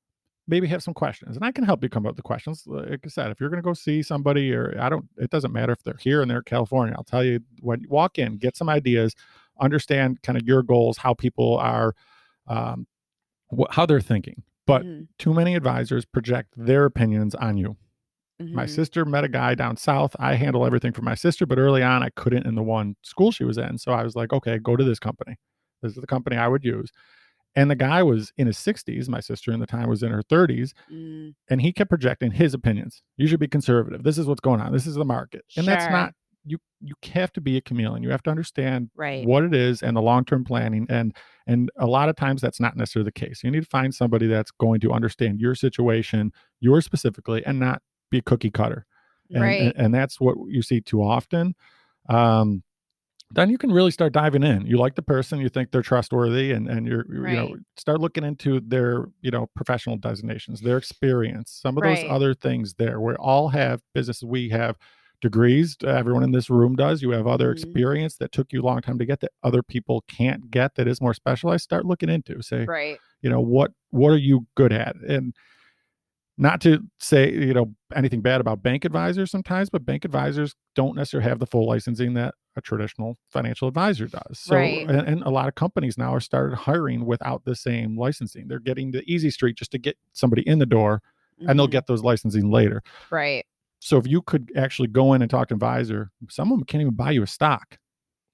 [0.47, 1.35] maybe have some questions.
[1.35, 2.63] And I can help you come up with the questions.
[2.67, 5.53] Like I said, if you're going to go see somebody or I don't, it doesn't
[5.53, 6.93] matter if they're here and they're in California.
[6.97, 9.15] I'll tell you when you walk in, get some ideas,
[9.61, 11.95] understand kind of your goals, how people are,
[12.47, 12.87] um,
[13.57, 14.43] wh- how they're thinking.
[14.67, 15.07] But Mhm.
[15.19, 17.77] too many advisors project their opinions on you.
[18.53, 18.69] My Mhm.
[18.69, 20.15] sister met a guy down south.
[20.19, 23.31] I handle everything for my sister, but early on I couldn't in the one school
[23.31, 23.77] she was in.
[23.79, 25.37] So I was like, okay, go to this company.
[25.81, 26.91] This is the company I would use.
[27.55, 29.07] And the guy was in his 60s.
[29.07, 30.71] My sister in the time was in her 30s.
[30.91, 33.03] Mm, And he kept projecting his opinions.
[33.17, 34.03] You should be conservative.
[34.03, 34.71] This is what's going on.
[34.71, 35.45] This is the market.
[35.55, 36.13] And that's not
[36.45, 38.03] you you have to be a chameleon.
[38.03, 39.25] You have to understand right.
[39.25, 41.15] what it is and the long-term planning and
[41.47, 44.27] and a lot of times that's not necessarily the case you need to find somebody
[44.27, 47.81] that's going to understand your situation yours specifically and not
[48.11, 48.85] be a cookie cutter
[49.29, 49.61] and, Right.
[49.61, 51.55] and, and that's what you see too often
[52.09, 52.61] um
[53.35, 56.51] then you can really start diving in you like the person you think they're trustworthy
[56.51, 61.51] and and you're you know start looking into their you know professional designations their experience
[61.61, 61.99] some of Right.
[61.99, 64.77] those other things there we all have businesses we have
[65.21, 65.77] degrees.
[65.87, 67.01] Everyone in this room does.
[67.01, 67.53] You have other Mhm.
[67.53, 70.85] experience that took you a long time to get that other people can't get that
[70.85, 71.63] is more specialized.
[71.63, 72.41] Start looking into.
[72.41, 72.97] Say, Right.
[73.21, 74.97] you know, what what are you good at?
[74.97, 75.33] And
[76.37, 80.95] not to say, you know, anything bad about bank advisors sometimes, but bank advisors don't
[80.95, 84.39] necessarily have the full licensing that a traditional financial advisor does.
[84.39, 84.87] So, Right.
[84.89, 88.47] and, and a lot of companies now are started hiring without the same licensing.
[88.47, 91.01] They're getting the easy street just to get somebody in the door,
[91.47, 91.71] and they'll Mhm.
[91.71, 92.81] get those licensing later.
[93.11, 93.45] Right.
[93.79, 96.65] So if you could actually go in and talk to an advisor, some of them
[96.65, 97.77] can't even buy you a stock.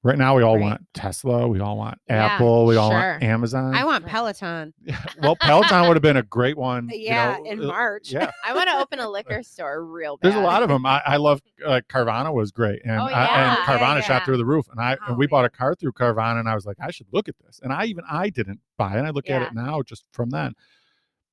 [0.02, 0.62] Right now, we all Right.
[0.62, 2.98] want Tesla, we all want Yeah, Apple, we all sure.
[3.00, 3.76] want Amazon.
[3.76, 4.74] I want Peloton.
[4.82, 6.88] Yeah, well, Peloton would have been a great one.
[6.88, 8.10] you Yeah, know, in uh, March.
[8.10, 10.32] Yeah, I want to open a liquor store real bad.
[10.32, 10.86] there's a lot of them.
[10.86, 14.24] I, I love uh, Carvana was great, and Oh, I, yeah, and Carvana yeah, shot
[14.24, 14.68] through the roof.
[14.72, 16.92] And I Oh, and we bought a car through Carvana, and I was like, I
[16.92, 17.60] should look at this.
[17.62, 19.00] And I even I didn't buy it.
[19.00, 20.54] And I look at it now just from then.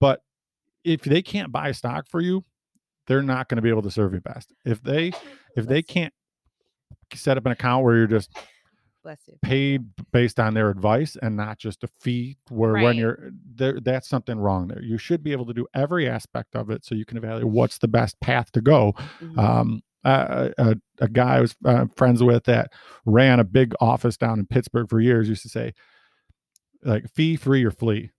[0.01, 0.23] But
[0.83, 2.45] if they can't buy stock for you,
[3.07, 4.53] they're not going to be able to serve you best.
[4.65, 5.13] If they
[5.55, 6.13] if they can't
[7.15, 8.37] set up an account where you're just
[9.07, 9.35] Bless you.
[9.41, 14.09] paid based on their advice and not just a fee where when you're there that's
[14.09, 14.83] something wrong there.
[14.83, 17.79] You should be able to do every aspect of it so you can evaluate what's
[17.79, 18.95] the best path to go.
[19.21, 19.39] Mhm.
[19.39, 22.73] um uh, a, a guy i was uh, friends with that
[23.05, 25.73] ran a big office down in pittsburgh for years used to say
[26.85, 28.11] like fee free or flee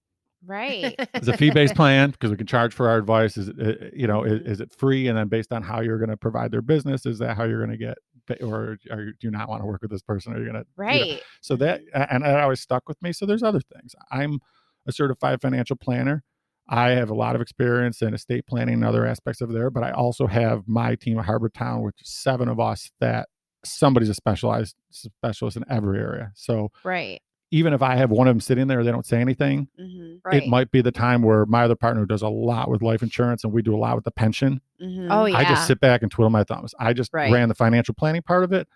[0.46, 0.96] Right.
[1.14, 3.36] it's a fee-based plan because we can charge for our advice.
[3.38, 5.08] Is it uh, you know is, is it free?
[5.08, 7.60] And then based on how you're going to provide their business is that how you're
[7.60, 7.98] going to get
[8.28, 10.68] pa- or do you not want to work with this person are you going to
[10.76, 11.22] Right.
[11.42, 13.12] so that and that always stuck with me.
[13.14, 13.96] So there's other things.
[14.12, 14.40] I'm
[14.86, 16.24] a certified financial planner.
[16.70, 19.84] I have a lot of experience in estate planning and other aspects of there, but
[19.84, 23.30] I also have my team at Harbortown, which is seven of us that
[23.64, 26.32] somebody's a specialized specialist in every area.
[26.36, 27.22] So Right.
[27.52, 29.68] Even if I have one of them sitting there, they don't say anything.
[29.80, 30.20] Mhm.
[30.26, 30.44] Right.
[30.44, 33.44] It might be the time where my other partner does a lot with life insurance
[33.44, 34.60] and we do a lot with the pension.
[34.82, 35.08] Mhm.
[35.10, 35.38] Oh yeah.
[35.38, 36.76] I just sit back and twiddle my thumbs.
[36.80, 37.32] I just Right.
[37.32, 38.68] ran the financial planning part of it.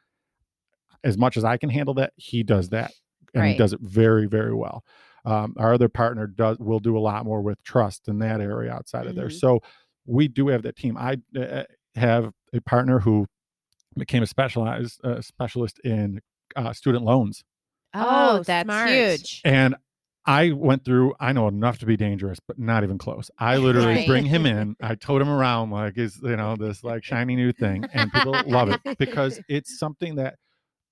[1.03, 2.91] As much as I can handle that, he does that,
[3.33, 4.85] and he does it very, very well.
[5.25, 8.71] Um, our other partner does will do a lot more with trust in that area
[8.71, 9.27] outside of there.
[9.27, 9.39] Mhm.
[9.39, 9.59] So
[10.05, 10.97] we do have that team.
[10.97, 11.63] I uh,
[11.95, 13.27] have a partner who
[13.97, 16.21] became a specialized uh, specialist in
[16.55, 17.43] uh, student loans,
[17.93, 18.89] Oh, oh, that's smart.
[18.89, 19.41] huge.
[19.43, 19.75] and
[20.25, 21.15] I went through.
[21.19, 23.31] I know enough to be dangerous, but not even close.
[23.39, 24.05] I literally Right.
[24.05, 24.75] bring him in.
[24.81, 28.39] I tote him around like is you know this like shiny new thing, and people
[28.45, 30.35] love it because it's something that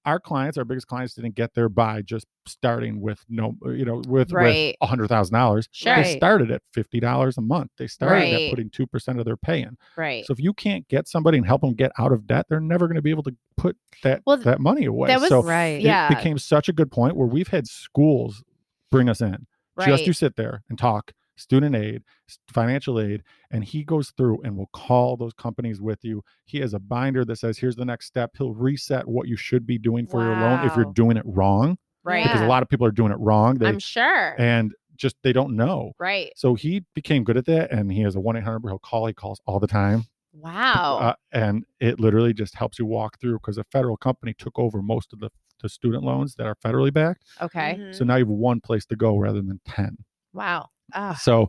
[0.06, 3.86] our clients, our biggest clients, didn't get there by just starting with no, uh, you
[3.86, 4.68] know, with Right.
[4.70, 5.68] with a hundred thousand dollars.
[5.72, 5.96] Sure.
[5.96, 7.72] They started at fifty dollars a month.
[7.78, 8.34] They started Right.
[8.34, 9.78] at putting two percent of their pay in.
[9.98, 10.26] Right.
[10.26, 12.88] So if you can't get somebody and help them get out of debt, they're never
[12.88, 15.08] going to be able to put that Well, that money away.
[15.10, 15.80] that was so Right.
[15.80, 16.08] it yeah.
[16.10, 18.44] became such a good point where we've had schools
[18.92, 19.46] bring us in
[19.80, 20.06] just right.
[20.06, 22.04] to sit there and talk student aid
[22.48, 26.74] financial aid and he goes through and will call those companies with you he has
[26.74, 30.06] a binder that says here's the next step he'll reset what you should be doing
[30.06, 32.24] for your loan if you're doing it wrong right.
[32.24, 34.36] because a lot of people are doing it wrong they, I'm sure.
[34.40, 36.32] and just they don't know right.
[36.36, 39.42] so he became good at that and he has a 1-800 he'll call he calls
[39.46, 41.00] all the time Wow.
[41.00, 44.82] uh, and it literally just helps you walk through because a federal company took over
[44.82, 45.32] most of the,
[45.62, 47.78] the student loans that are federally backed okay.
[47.80, 47.96] Mhm.
[47.96, 49.98] so now you have one place to go rather than 10
[50.34, 50.70] Wow.
[50.94, 51.48] Ah, so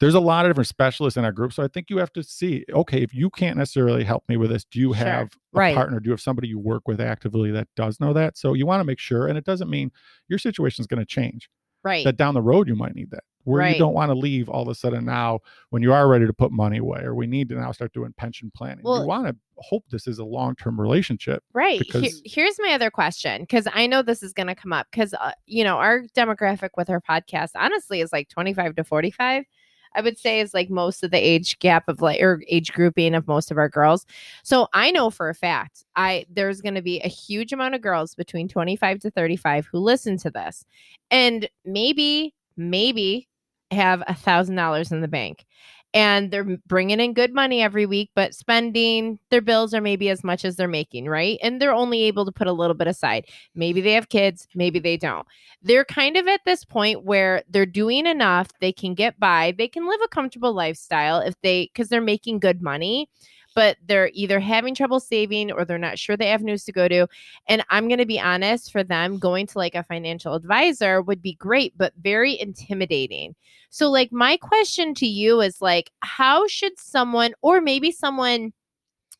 [0.00, 1.52] there's a lot of different specialists in our group.
[1.52, 4.50] So I think you have to see, okay, if you can't necessarily help me with
[4.50, 5.04] this, do you Sure.
[5.04, 5.74] have a Right.
[5.74, 6.00] partner?
[6.00, 8.38] Do you have somebody you work with actively that does know that?
[8.38, 9.90] So you want to make sure, and it doesn't mean
[10.28, 11.50] your situation is going to change.
[11.84, 12.04] Right.
[12.04, 13.24] That down the road you might need that.
[13.44, 13.72] Where Right.
[13.74, 16.32] you don't want to leave all of a sudden now when you are ready to
[16.32, 18.84] put money away, or we need to now start doing pension planning.
[18.84, 21.42] Well- you want to hope this is a long term relationship.
[21.52, 21.82] Right.
[21.82, 24.86] Here- because- here's my other question because I know this is going to come up
[24.90, 29.44] because, uh, you know, our demographic with our podcast honestly is like 25 to 45.
[29.92, 33.12] I would say is like most of the age gap of like or age grouping
[33.12, 34.06] of most of our girls.
[34.44, 37.80] So I know for a fact I there's going to be a huge amount of
[37.80, 40.64] girls between 25 to 35 who listen to this
[41.10, 43.26] and maybe maybe
[43.70, 45.44] have a thousand dollars in the bank
[45.92, 50.22] and they're bringing in good money every week, but spending their bills are maybe as
[50.22, 51.38] much as they're making, right?
[51.42, 53.26] And they're only able to put a little bit aside.
[53.54, 55.26] Maybe they have kids, maybe they don't.
[55.62, 59.68] They're kind of at this point where they're doing enough, they can get by, they
[59.68, 63.08] can live a comfortable lifestyle if they, because they're making good money.
[63.54, 67.08] But they're either having trouble saving or they're not sure the avenues to go to.
[67.48, 71.20] And I'm going to be honest, for them, going to like a financial advisor would
[71.20, 73.34] be great, but very intimidating.
[73.70, 78.52] So, like, my question to you is like, how should someone, or maybe someone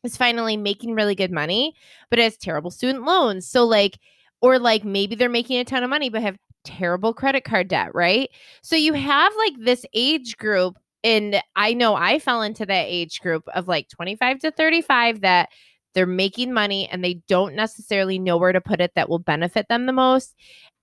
[0.03, 1.73] is finally making really good money,
[2.09, 3.47] but has terrible student loans?
[3.47, 3.99] So, like,
[4.41, 7.93] or like maybe they're making a ton of money, but have terrible credit card debt,
[7.93, 8.29] right?
[8.61, 10.77] So, you have like this age group.
[11.03, 15.49] And I know I fell into that age group of like 25 to 35 that
[15.93, 19.67] they're making money and they don't necessarily know where to put it that will benefit
[19.67, 20.35] them the most,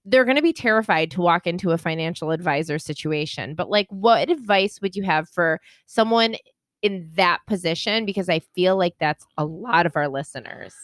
[0.05, 3.55] they're going to be terrified to walk into a financial advisor situation.
[3.55, 6.37] But like what advice would you have for someone
[6.83, 10.75] in that position because I feel like that's a lot of our listeners.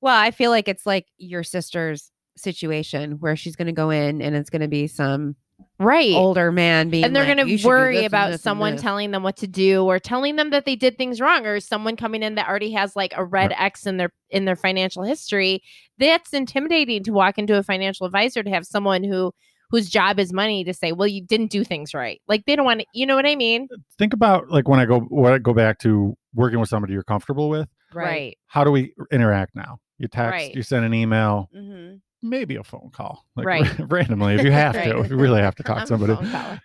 [0.00, 4.22] Well, I feel like it's like your sister's situation where she's going to go in
[4.22, 5.36] and it's going to be some
[5.78, 9.10] right older man being and they're like, going to worry about this someone this." telling
[9.12, 12.22] them what to do or telling them that they did things wrong or someone coming
[12.22, 15.62] in that already has like a red x in their in their financial history
[15.98, 19.32] that's intimidating to walk into a financial advisor to have someone who
[19.70, 22.64] whose job is money to say well you didn't do things right like they don't
[22.64, 25.38] want to you know what i mean Think about like when I go when I
[25.38, 27.68] go back to working with somebody you're comfortable with.
[27.92, 29.78] right How do we interact now?
[29.98, 30.54] You text, Right.
[30.54, 32.00] you send an email, Mhm.
[32.22, 33.78] Maybe a phone call, like Right.
[33.90, 36.16] randomly if you have to, if you really have to talk to somebody.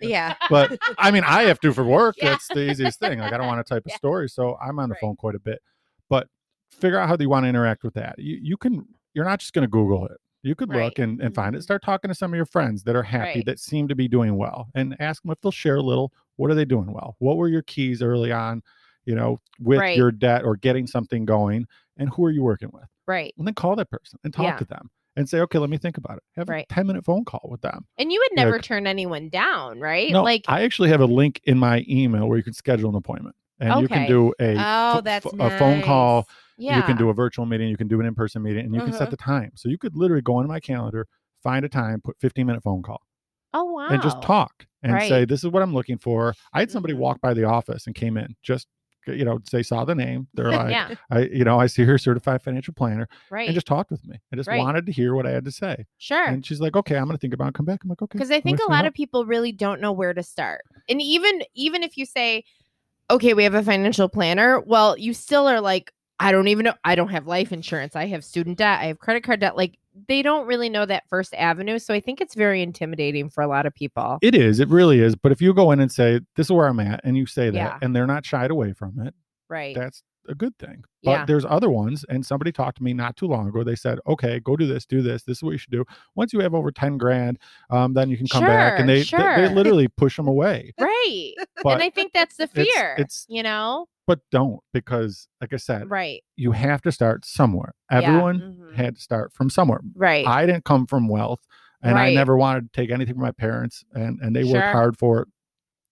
[0.01, 0.35] Yeah.
[0.49, 2.15] But I mean, I have to for work.
[2.17, 2.31] Yeah.
[2.31, 3.19] That's the easiest thing.
[3.19, 3.97] Like I don't want to type a Yeah.
[3.97, 5.01] story, so I'm on the Right.
[5.01, 5.61] phone quite a bit.
[6.09, 6.27] But
[6.71, 8.15] figure out how you want to interact with that.
[8.17, 8.85] You you can.
[9.13, 10.17] You're not just going to Google it.
[10.41, 10.85] You could Right.
[10.85, 11.59] look and, and find it.
[11.59, 11.63] Mhm.
[11.63, 13.45] Start talking to some of your friends that are happy Right.
[13.45, 16.11] that seem to be doing well, and ask them if they'll share a little.
[16.35, 17.15] What are they doing well?
[17.19, 18.63] What were your keys early on?
[19.05, 19.95] You know, with Right.
[19.97, 22.85] your debt or getting something going, and who are you working with?
[23.05, 24.57] right And then call that person and talk Yeah.
[24.57, 26.23] to them and say, okay, let me think about it.
[26.35, 26.65] Have Right.
[26.69, 27.85] a 10 minute phone call with them.
[27.97, 31.05] and you would never c- turn anyone down right No, like I actually have a
[31.05, 34.55] link in my email where you can schedule an appointment and you can do a,
[34.57, 36.27] Oh, pho- that's pho- a phone call.
[36.57, 37.69] yeah You can do a virtual meeting.
[37.69, 39.11] You can do an in person meeting and you can set mm-hmm.
[39.11, 39.51] the time.
[39.55, 41.07] So you could literally go into my calendar,
[41.41, 43.01] find a time, put 15 minute phone call
[43.55, 46.33] oh wow and just talk and say, this is what I'm looking for.
[46.53, 47.27] I had somebody walk mm-hmm.
[47.27, 48.67] by the office and came in just,
[49.07, 50.27] you know, they saw the name.
[50.33, 53.67] They're like, yeah I, you know, I see her certified financial planner right and just
[53.67, 54.19] talked with me.
[54.31, 54.57] I just Right.
[54.59, 55.85] wanted to hear what I had to say.
[55.97, 57.83] sure And she's like, okay, I'm going to think about it and come back.
[57.83, 58.17] I'm like, okay.
[58.17, 60.61] because I think a lot of people really don't know where to start.
[60.89, 62.43] And even even if you say,
[63.09, 66.73] okay, we have a financial planner, well, you still are like, I don't even know.
[66.83, 67.95] I don't have life insurance.
[67.95, 68.79] I have student debt.
[68.79, 69.57] I have credit card debt.
[69.57, 69.77] Like
[70.07, 71.79] they don't really know that first avenue.
[71.79, 74.17] So I think it's very intimidating for a lot of people.
[74.21, 74.59] It is.
[74.59, 75.15] It really is.
[75.15, 77.45] But if you go in and say, this is where I'm at, and you say
[77.49, 77.79] that, Yeah.
[77.81, 79.13] and they're not shied away from it,
[79.49, 79.75] right.
[79.75, 80.83] that's a good thing.
[81.03, 81.25] But Yeah.
[81.25, 83.63] there's other ones, and somebody talked to me not too long ago.
[83.63, 85.23] They said, okay, go do this, do this.
[85.23, 85.83] This is what you should do.
[86.15, 88.79] Once you have over 10 grand, um, then you can come back.
[88.79, 90.73] And Sure, they, they, they literally push them away.
[90.79, 91.33] right.
[91.63, 92.93] But, and I think that's the fear.
[92.97, 93.87] it's- you know?
[94.05, 96.23] but don't, because like I said, Right.
[96.35, 97.73] you have to start somewhere.
[97.89, 97.99] Yeah.
[97.99, 98.75] Everyone Mhm.
[98.75, 99.79] had to start from somewhere.
[99.95, 100.27] Right.
[100.27, 101.39] I didn't come from wealth
[101.81, 104.53] and I never wanted to take anything from my parents and, and they Sure.
[104.55, 105.27] worked hard for it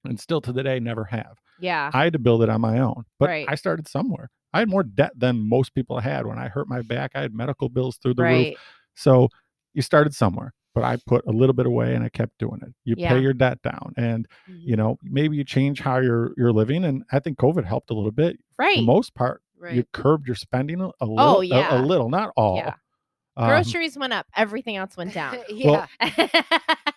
[0.04, 1.38] and still to the day never have.
[1.62, 1.90] Yeah.
[1.94, 3.46] I had to build it on my own, but Right.
[3.48, 4.30] I started somewhere.
[4.54, 7.12] I had more debt than most people had when I hurt my back.
[7.16, 8.58] I had medical bills through the roof.
[8.96, 9.30] So
[9.74, 12.74] you started somewhere, but I put a little bit away and I kept doing it.
[12.84, 13.10] You Yeah.
[13.10, 14.60] pay your debt down and mm-hmm.
[14.70, 17.94] you know, maybe you change how you're you're living and I think COVID helped a
[17.94, 18.38] little bit.
[18.58, 18.78] For Right.
[18.78, 19.76] the most part, Right.
[19.76, 22.58] you curbed your spending a, a oh, little Oh, a- a, little, not all.
[22.58, 22.74] Yeah.
[23.38, 24.28] Um, Groceries went up.
[24.36, 25.38] Everything else went down.
[25.50, 25.88] yeah.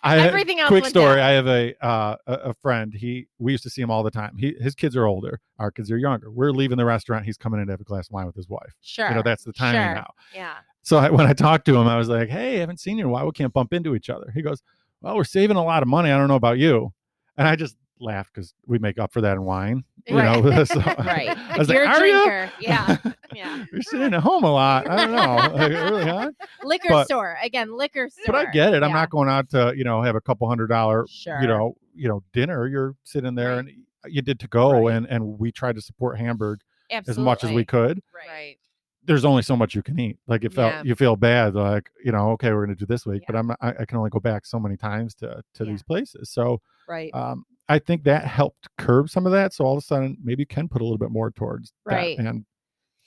[0.03, 1.15] I Everything else quick went story.
[1.15, 1.25] down.
[1.25, 2.93] I have a uh, a a friend.
[2.93, 4.37] He we used to see him all the time.
[4.37, 5.39] He his kids are older.
[5.59, 6.29] Our kids are younger.
[6.29, 7.25] We're leaving the restaurant.
[7.25, 8.73] He's coming in to have a glass of wine with his wife.
[8.81, 9.07] Sure.
[9.09, 9.95] You know that's the timing Sure.
[9.95, 10.11] now.
[10.33, 10.53] Yeah.
[10.83, 13.05] So I, when I talked to him, I was like, "Hey, I haven't seen you
[13.05, 13.25] in a while.
[13.25, 14.61] We can't bump into each other." He goes,
[15.01, 16.11] "Well, we're saving a lot of money.
[16.11, 16.93] I don't know about you,"
[17.37, 19.83] and I just laughed because we make up for that in wine.
[20.07, 20.43] You Right.
[20.43, 21.29] know, so Right.
[21.29, 22.51] I was You're like, a "Are ya?" drinker.
[22.59, 22.97] Yeah.
[23.35, 23.65] Yeah.
[23.69, 24.89] You're sitting at home a lot.
[24.89, 25.57] I don't know.
[25.57, 26.31] Like, really, huh?
[26.63, 27.37] Liquor But- store.
[27.43, 28.23] Again, liquor store.
[28.27, 28.81] But I get it.
[28.81, 31.41] I'm not going out to you know have a couple hundred dollar Sure.
[31.41, 32.65] you know you know dinner.
[32.67, 33.59] You're sitting there Right.
[33.59, 33.71] and
[34.07, 34.95] you did to go Right.
[34.95, 37.21] and and we tried to support Hamburg Absolutely.
[37.21, 38.01] as much as we could.
[38.15, 38.55] Right.
[39.03, 40.17] There's only so much you can eat.
[40.27, 40.83] Like it felt Yeah.
[40.85, 41.55] you feel bad.
[41.55, 44.11] Like you know okay we're gonna do this week, but I'm I, I can only
[44.11, 45.71] go back so many times to to Yeah.
[45.71, 46.29] these places.
[46.29, 47.13] So Right.
[47.13, 49.53] um, I think that helped curb some of that.
[49.53, 52.17] So all of a sudden maybe you can put a little bit more towards Right.
[52.17, 52.25] that.
[52.25, 52.45] And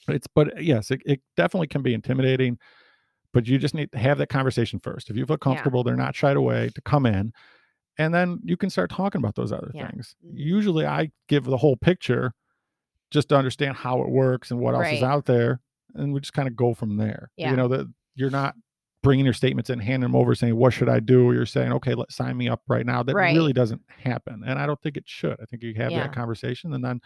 [0.08, 2.58] it's but yes, it, it definitely can be intimidating.
[3.34, 5.10] But you just need to have that conversation first.
[5.10, 7.32] If you feel comfortable, they're not shied away to come in.
[7.98, 9.90] And then you can start talking about those other Yeah.
[9.90, 10.16] things.
[10.24, 10.30] Mhm.
[10.34, 12.32] Usually I give the whole picture
[13.10, 15.60] just to understand how it works and what else is out there.
[15.94, 17.30] And we just kind of go from there.
[17.36, 17.50] Yeah.
[17.50, 18.54] You know, that you're not
[19.08, 21.32] bringing your statements and handing them over saying, what should I do?
[21.32, 23.02] You're saying, okay, let sign me up right now.
[23.02, 23.34] That Right.
[23.34, 24.42] really doesn't happen.
[24.46, 25.38] And I don't think it should.
[25.40, 26.02] I think you have Yeah.
[26.02, 27.00] that conversation and then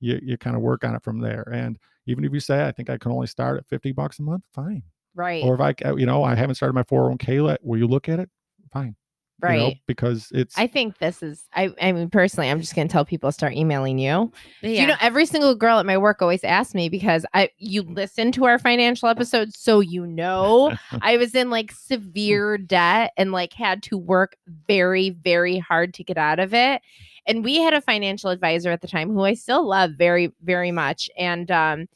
[0.00, 1.48] you, you kind of work on it from there.
[1.52, 4.22] And even if you say, I think I can only start at 50 bucks a
[4.22, 4.82] month, fine.
[5.14, 5.44] Right.
[5.44, 8.08] Or if I, uh, you know, I haven't started my 401k yet, will you look
[8.08, 8.28] at it?
[8.72, 8.96] Fine.
[9.42, 9.58] You right.
[9.58, 12.92] know, because it's, I think this is I I mean personally I'm just going to
[12.92, 14.32] tell people start emailing you.
[14.62, 14.80] Yeah.
[14.80, 18.32] You know every single girl at my work always asks me because I you listen
[18.32, 23.52] to our financial episodes so you know I was in like severe debt and like
[23.52, 26.80] had to work very very hard to get out of it.
[27.28, 30.72] And we had a financial advisor at the time who I still love very very
[30.72, 31.88] much and um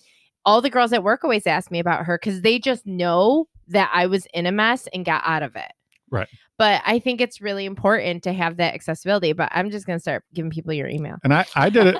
[0.44, 3.90] all the girls at work always ask me about her because they just know that
[3.92, 5.72] I was in a mess and got out of it.
[6.10, 6.28] Right.
[6.58, 9.32] But I think it's really important to have that accessibility.
[9.32, 11.16] But I'm just gonna start giving people your email.
[11.24, 11.96] And I, I did it.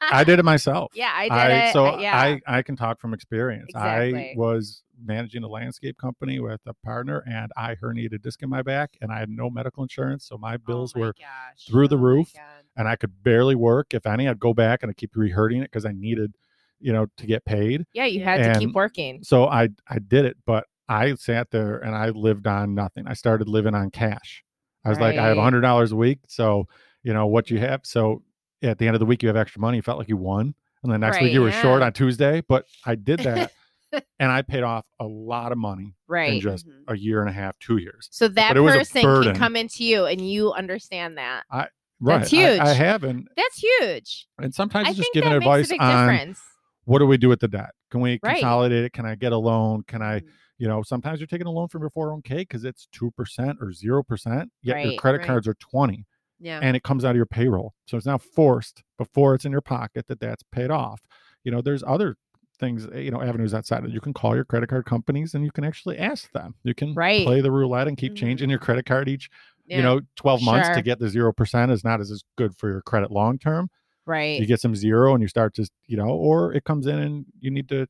[0.00, 0.92] I did it myself.
[0.94, 1.72] yeah, I did I, it.
[1.72, 2.16] so I- yeah.
[2.46, 3.70] I, I can talk from experience.
[3.74, 8.48] I was managing a landscape company with a partner and I herniated a disc in
[8.48, 10.24] my back and I had no medical insurance.
[10.26, 11.66] So my oh bills Oh my were gosh.
[11.68, 12.32] through the Oh roof.
[12.76, 13.92] And I could barely work.
[13.94, 16.34] If any, I'd go back and I'd keep rehurting it because I needed,
[16.80, 17.84] you know, to get paid.
[17.92, 19.22] yeah, you had to keep working.
[19.24, 23.06] So I I did it, but I sat there and I lived on nothing.
[23.06, 24.42] I started living on cash.
[24.84, 26.18] I was like, I have a hundred dollars a week.
[26.28, 26.66] So,
[27.02, 27.80] you know, what you have.
[27.84, 28.22] So
[28.62, 29.78] at the end of the week you have extra money.
[29.78, 30.54] You felt like you won.
[30.82, 32.42] And then next week you were Right, short on Tuesday.
[32.46, 33.52] But I did that
[34.18, 36.42] and I paid off a lot of money in Right.
[36.42, 36.82] just Mhm.
[36.88, 38.08] a year and a half, two years.
[38.10, 41.44] So that person can come into you and you understand that.
[41.50, 41.68] Right.
[42.00, 42.60] That's huge.
[42.60, 43.28] I, haven't.
[43.36, 44.26] That's huge.
[44.38, 46.40] And sometimes I just giving advice makes a big on difference.
[46.84, 47.70] what do we do with the debt?
[47.90, 48.34] Can we Right.
[48.34, 48.92] consolidate it?
[48.92, 49.84] Can I get a loan?
[49.86, 50.26] Can I, Mhm.
[50.58, 54.50] You know, sometimes you're taking a loan from your 401k because it's 2% or 0%,
[54.62, 55.22] yet your credit right.
[55.22, 56.06] cards are 20
[56.38, 56.58] Yeah.
[56.60, 57.74] and it comes out of your payroll.
[57.86, 61.00] So it's now forced before it's in your pocket that that's paid off.
[61.44, 62.16] You know, there's other
[62.58, 65.44] things, eh, you know, avenues outside of You can call your credit card companies and
[65.44, 66.54] you can actually ask them.
[66.62, 67.18] You can Right.
[67.18, 68.16] play the roulette and keep Mhm.
[68.16, 69.28] changing your credit card each,
[69.66, 69.76] yeah.
[69.76, 72.82] you know, 12 months to get the 0% is not as, as good for your
[72.82, 73.68] credit long term
[74.06, 74.38] Right.
[74.38, 77.26] you get some zero and you start just you know or it comes in and
[77.40, 77.86] you need to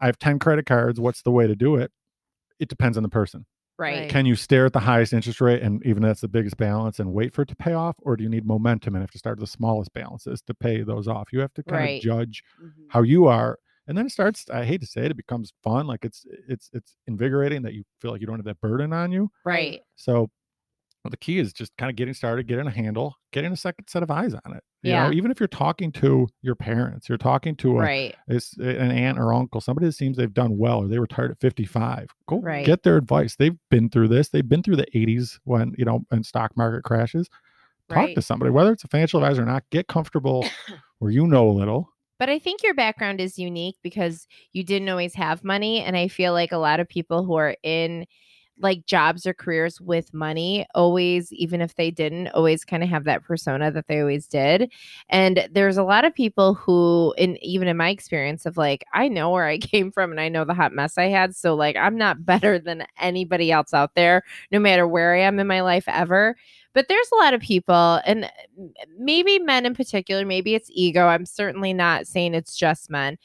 [0.00, 1.90] i have 10 credit cards what's the way to do it
[2.60, 3.46] it depends on the person
[3.78, 4.00] right.
[4.00, 4.08] Right.
[4.10, 7.12] can you stare at the highest interest rate and even that's the biggest balance and
[7.12, 9.38] wait for it to pay off or do you need momentum and have to start
[9.38, 11.96] at the smallest balances to pay those off you have to kind Right.
[11.98, 12.86] of judge Mhm.
[12.88, 15.86] how you are and then it starts i hate to say it it becomes fun
[15.86, 19.12] like it's it's it's invigorating that you feel like you don't have that burden on
[19.12, 19.82] you Right.
[19.96, 20.30] so
[21.04, 23.88] well, the key is just kind of getting started, getting a handle, getting a second
[23.88, 24.62] set of eyes on it.
[24.84, 25.06] You Yeah.
[25.08, 28.14] know, even if you're talking to your parents, you're talking to a, Right.
[28.28, 31.30] it's uh, an aunt or uncle, somebody that seems they've done well or they retired
[31.30, 32.08] at 55.
[32.28, 32.64] Go Right.
[32.64, 33.36] get their advice.
[33.36, 34.28] They've been through this.
[34.28, 37.28] They've been through the 80s when, you know, and stock market crashes.
[37.88, 38.14] Talk Right.
[38.14, 40.48] to somebody, whether it's a financial advisor or not, get comfortable
[40.98, 41.90] where you know a little.
[42.18, 45.80] But I think your background is unique because you didn't always have money.
[45.80, 48.06] And I feel like a lot of people who are in
[48.58, 53.04] like jobs or careers with money always, even if they didn't, always kind of have
[53.04, 54.70] that persona that they always did.
[55.08, 59.08] And there's a lot of people who, in even in my experience, of like, I
[59.08, 61.34] know where I came from and I know the hot mess I had.
[61.34, 65.38] So, like, I'm not better than anybody else out there, no matter where I am
[65.38, 66.36] in my life ever.
[66.74, 68.28] But there's a lot of people, and uh,
[68.98, 71.06] maybe men in particular, maybe it's ego.
[71.06, 73.16] I'm certainly not saying it's just men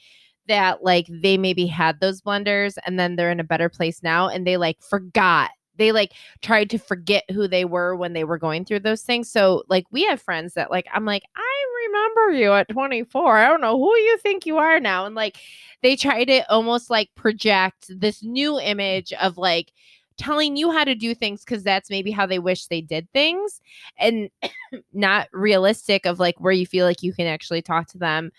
[0.50, 4.28] that like they maybe had those blunders and then they're in a better place now
[4.28, 5.50] and they like forgot.
[5.76, 9.30] They like tried to forget who they were when they were going through those things.
[9.30, 13.38] So like we have friends that like I'm like I remember you at 24.
[13.38, 15.38] I don't know who you think you are now and like
[15.82, 19.72] they try to almost like project this new image of like
[20.18, 23.60] telling you how to do things because that's maybe how they wish they did things
[23.98, 24.28] and
[24.92, 28.32] not realistic of like where you feel like you can actually talk to them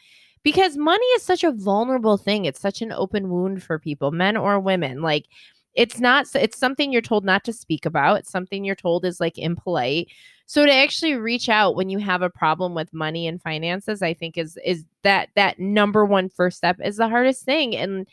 [0.44, 4.38] because money is such a vulnerable thing it's such an open wound for people men
[4.38, 5.26] or women like
[5.74, 9.20] it's not it's something you're told not to speak about it's something you're told is
[9.20, 10.10] like impolite.
[10.46, 14.14] So to actually reach out when you have a problem with money and finances i
[14.14, 18.06] think is is that that number one first step is the hardest thing and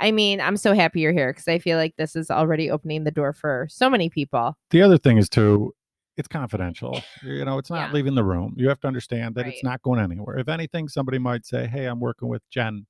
[0.00, 3.04] i mean i'm so happy you're here because i feel like this is already opening
[3.04, 4.56] the door for so many people.
[4.70, 5.74] The other thing is too,
[6.16, 7.00] it's confidential.
[7.22, 7.92] You know, it's not Yeah.
[7.92, 8.54] leaving the room.
[8.56, 9.54] You have to understand that Right.
[9.54, 10.38] it's not going anywhere.
[10.38, 12.86] If anything, somebody might say, "Hey, I'm working with Jen,"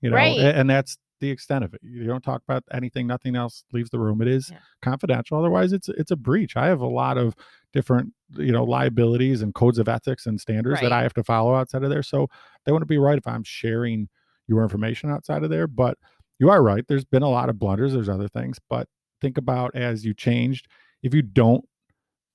[0.00, 0.38] you know, Right.
[0.38, 1.80] and that's the extent of it.
[1.82, 3.06] You don't talk about anything.
[3.08, 4.22] Nothing else leaves the room.
[4.22, 4.58] It is Yeah.
[4.82, 5.38] confidential.
[5.38, 6.56] Otherwise, it's it's a breach.
[6.56, 7.34] I have a lot of
[7.72, 11.54] different, you know, liabilities and codes of ethics and standards that I have to follow
[11.54, 12.02] outside of there.
[12.04, 12.28] So
[12.64, 14.08] they wouldn't be right if I'm sharing
[14.46, 15.66] your information outside of there.
[15.66, 15.98] But
[16.38, 16.86] you are right.
[16.86, 17.92] There's been a lot of blunders.
[17.94, 18.88] There's other things, but
[19.20, 20.68] think about as you changed.
[21.02, 21.64] If you don't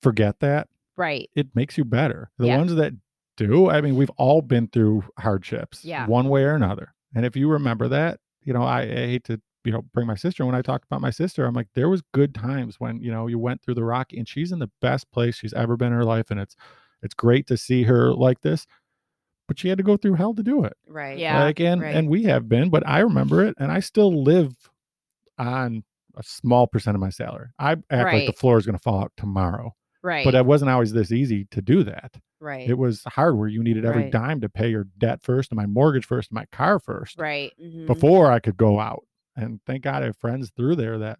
[0.04, 2.30] forget that, right it makes you better.
[2.38, 2.58] The Yeah.
[2.58, 2.92] ones that
[3.36, 6.06] do, I mean, we've all been through hardships, Yeah.
[6.06, 6.94] one way or another.
[7.16, 10.14] And if you remember that, you know, I, I hate to, you know, bring my
[10.14, 10.44] sister.
[10.46, 13.26] When I talked about my sister, I'm like, there was good times when you know
[13.26, 15.94] you went through the rock, and she's in the best place she's ever been in
[15.94, 16.54] her life, and it's
[17.02, 18.66] it's great to see her like this.
[19.48, 20.74] But she had to go through hell to do it.
[20.86, 21.18] Right.
[21.18, 21.42] Yeah.
[21.42, 21.94] like and right.
[21.96, 24.54] and we have been, but I remember it, and I still live
[25.38, 25.82] on
[26.16, 27.48] a small percent of my salary.
[27.58, 29.74] I act like the floor is going to fall out tomorrow
[30.04, 32.14] right but it wasn't always this easy to do that.
[32.40, 32.68] Right.
[32.68, 34.12] It was hard where you needed every Right.
[34.12, 37.52] dime to pay your debt first and my mortgage first and my car first right
[37.60, 37.86] Mhm.
[37.86, 39.04] before I could go out.
[39.34, 41.18] And thank God I have friends through there that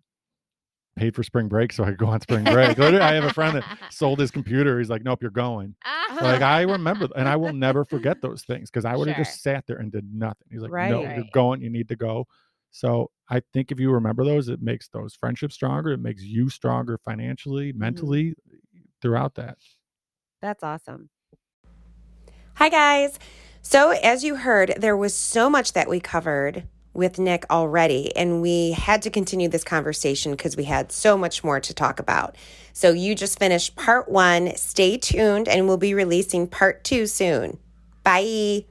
[0.96, 2.78] paid for spring break so I could go on spring break.
[2.78, 4.78] I have a friend that sold his computer.
[4.78, 5.74] He's like, nope, you're going.
[5.84, 6.18] Ah.
[6.22, 9.24] Like I remember, and I will never forget those things because I would have Sure.
[9.24, 10.46] just sat there and did nothing.
[10.52, 11.16] He's like, no, Right.
[11.16, 11.62] you're going.
[11.62, 12.26] You need to go.
[12.70, 15.90] So I think if you remember those, it makes those friendships stronger.
[15.90, 18.34] It makes you stronger financially, mentally,
[19.04, 19.58] throughout that.
[20.40, 21.10] That's awesome.
[22.54, 23.18] Hi, guys.
[23.60, 28.40] So, as you heard, there was so much that we covered with Nick already, and
[28.40, 32.36] we had to continue this conversation because we had so much more to talk about.
[32.72, 34.56] So, you just finished part one.
[34.56, 37.58] Stay tuned, and we'll be releasing part two soon.
[38.02, 38.64] Bye.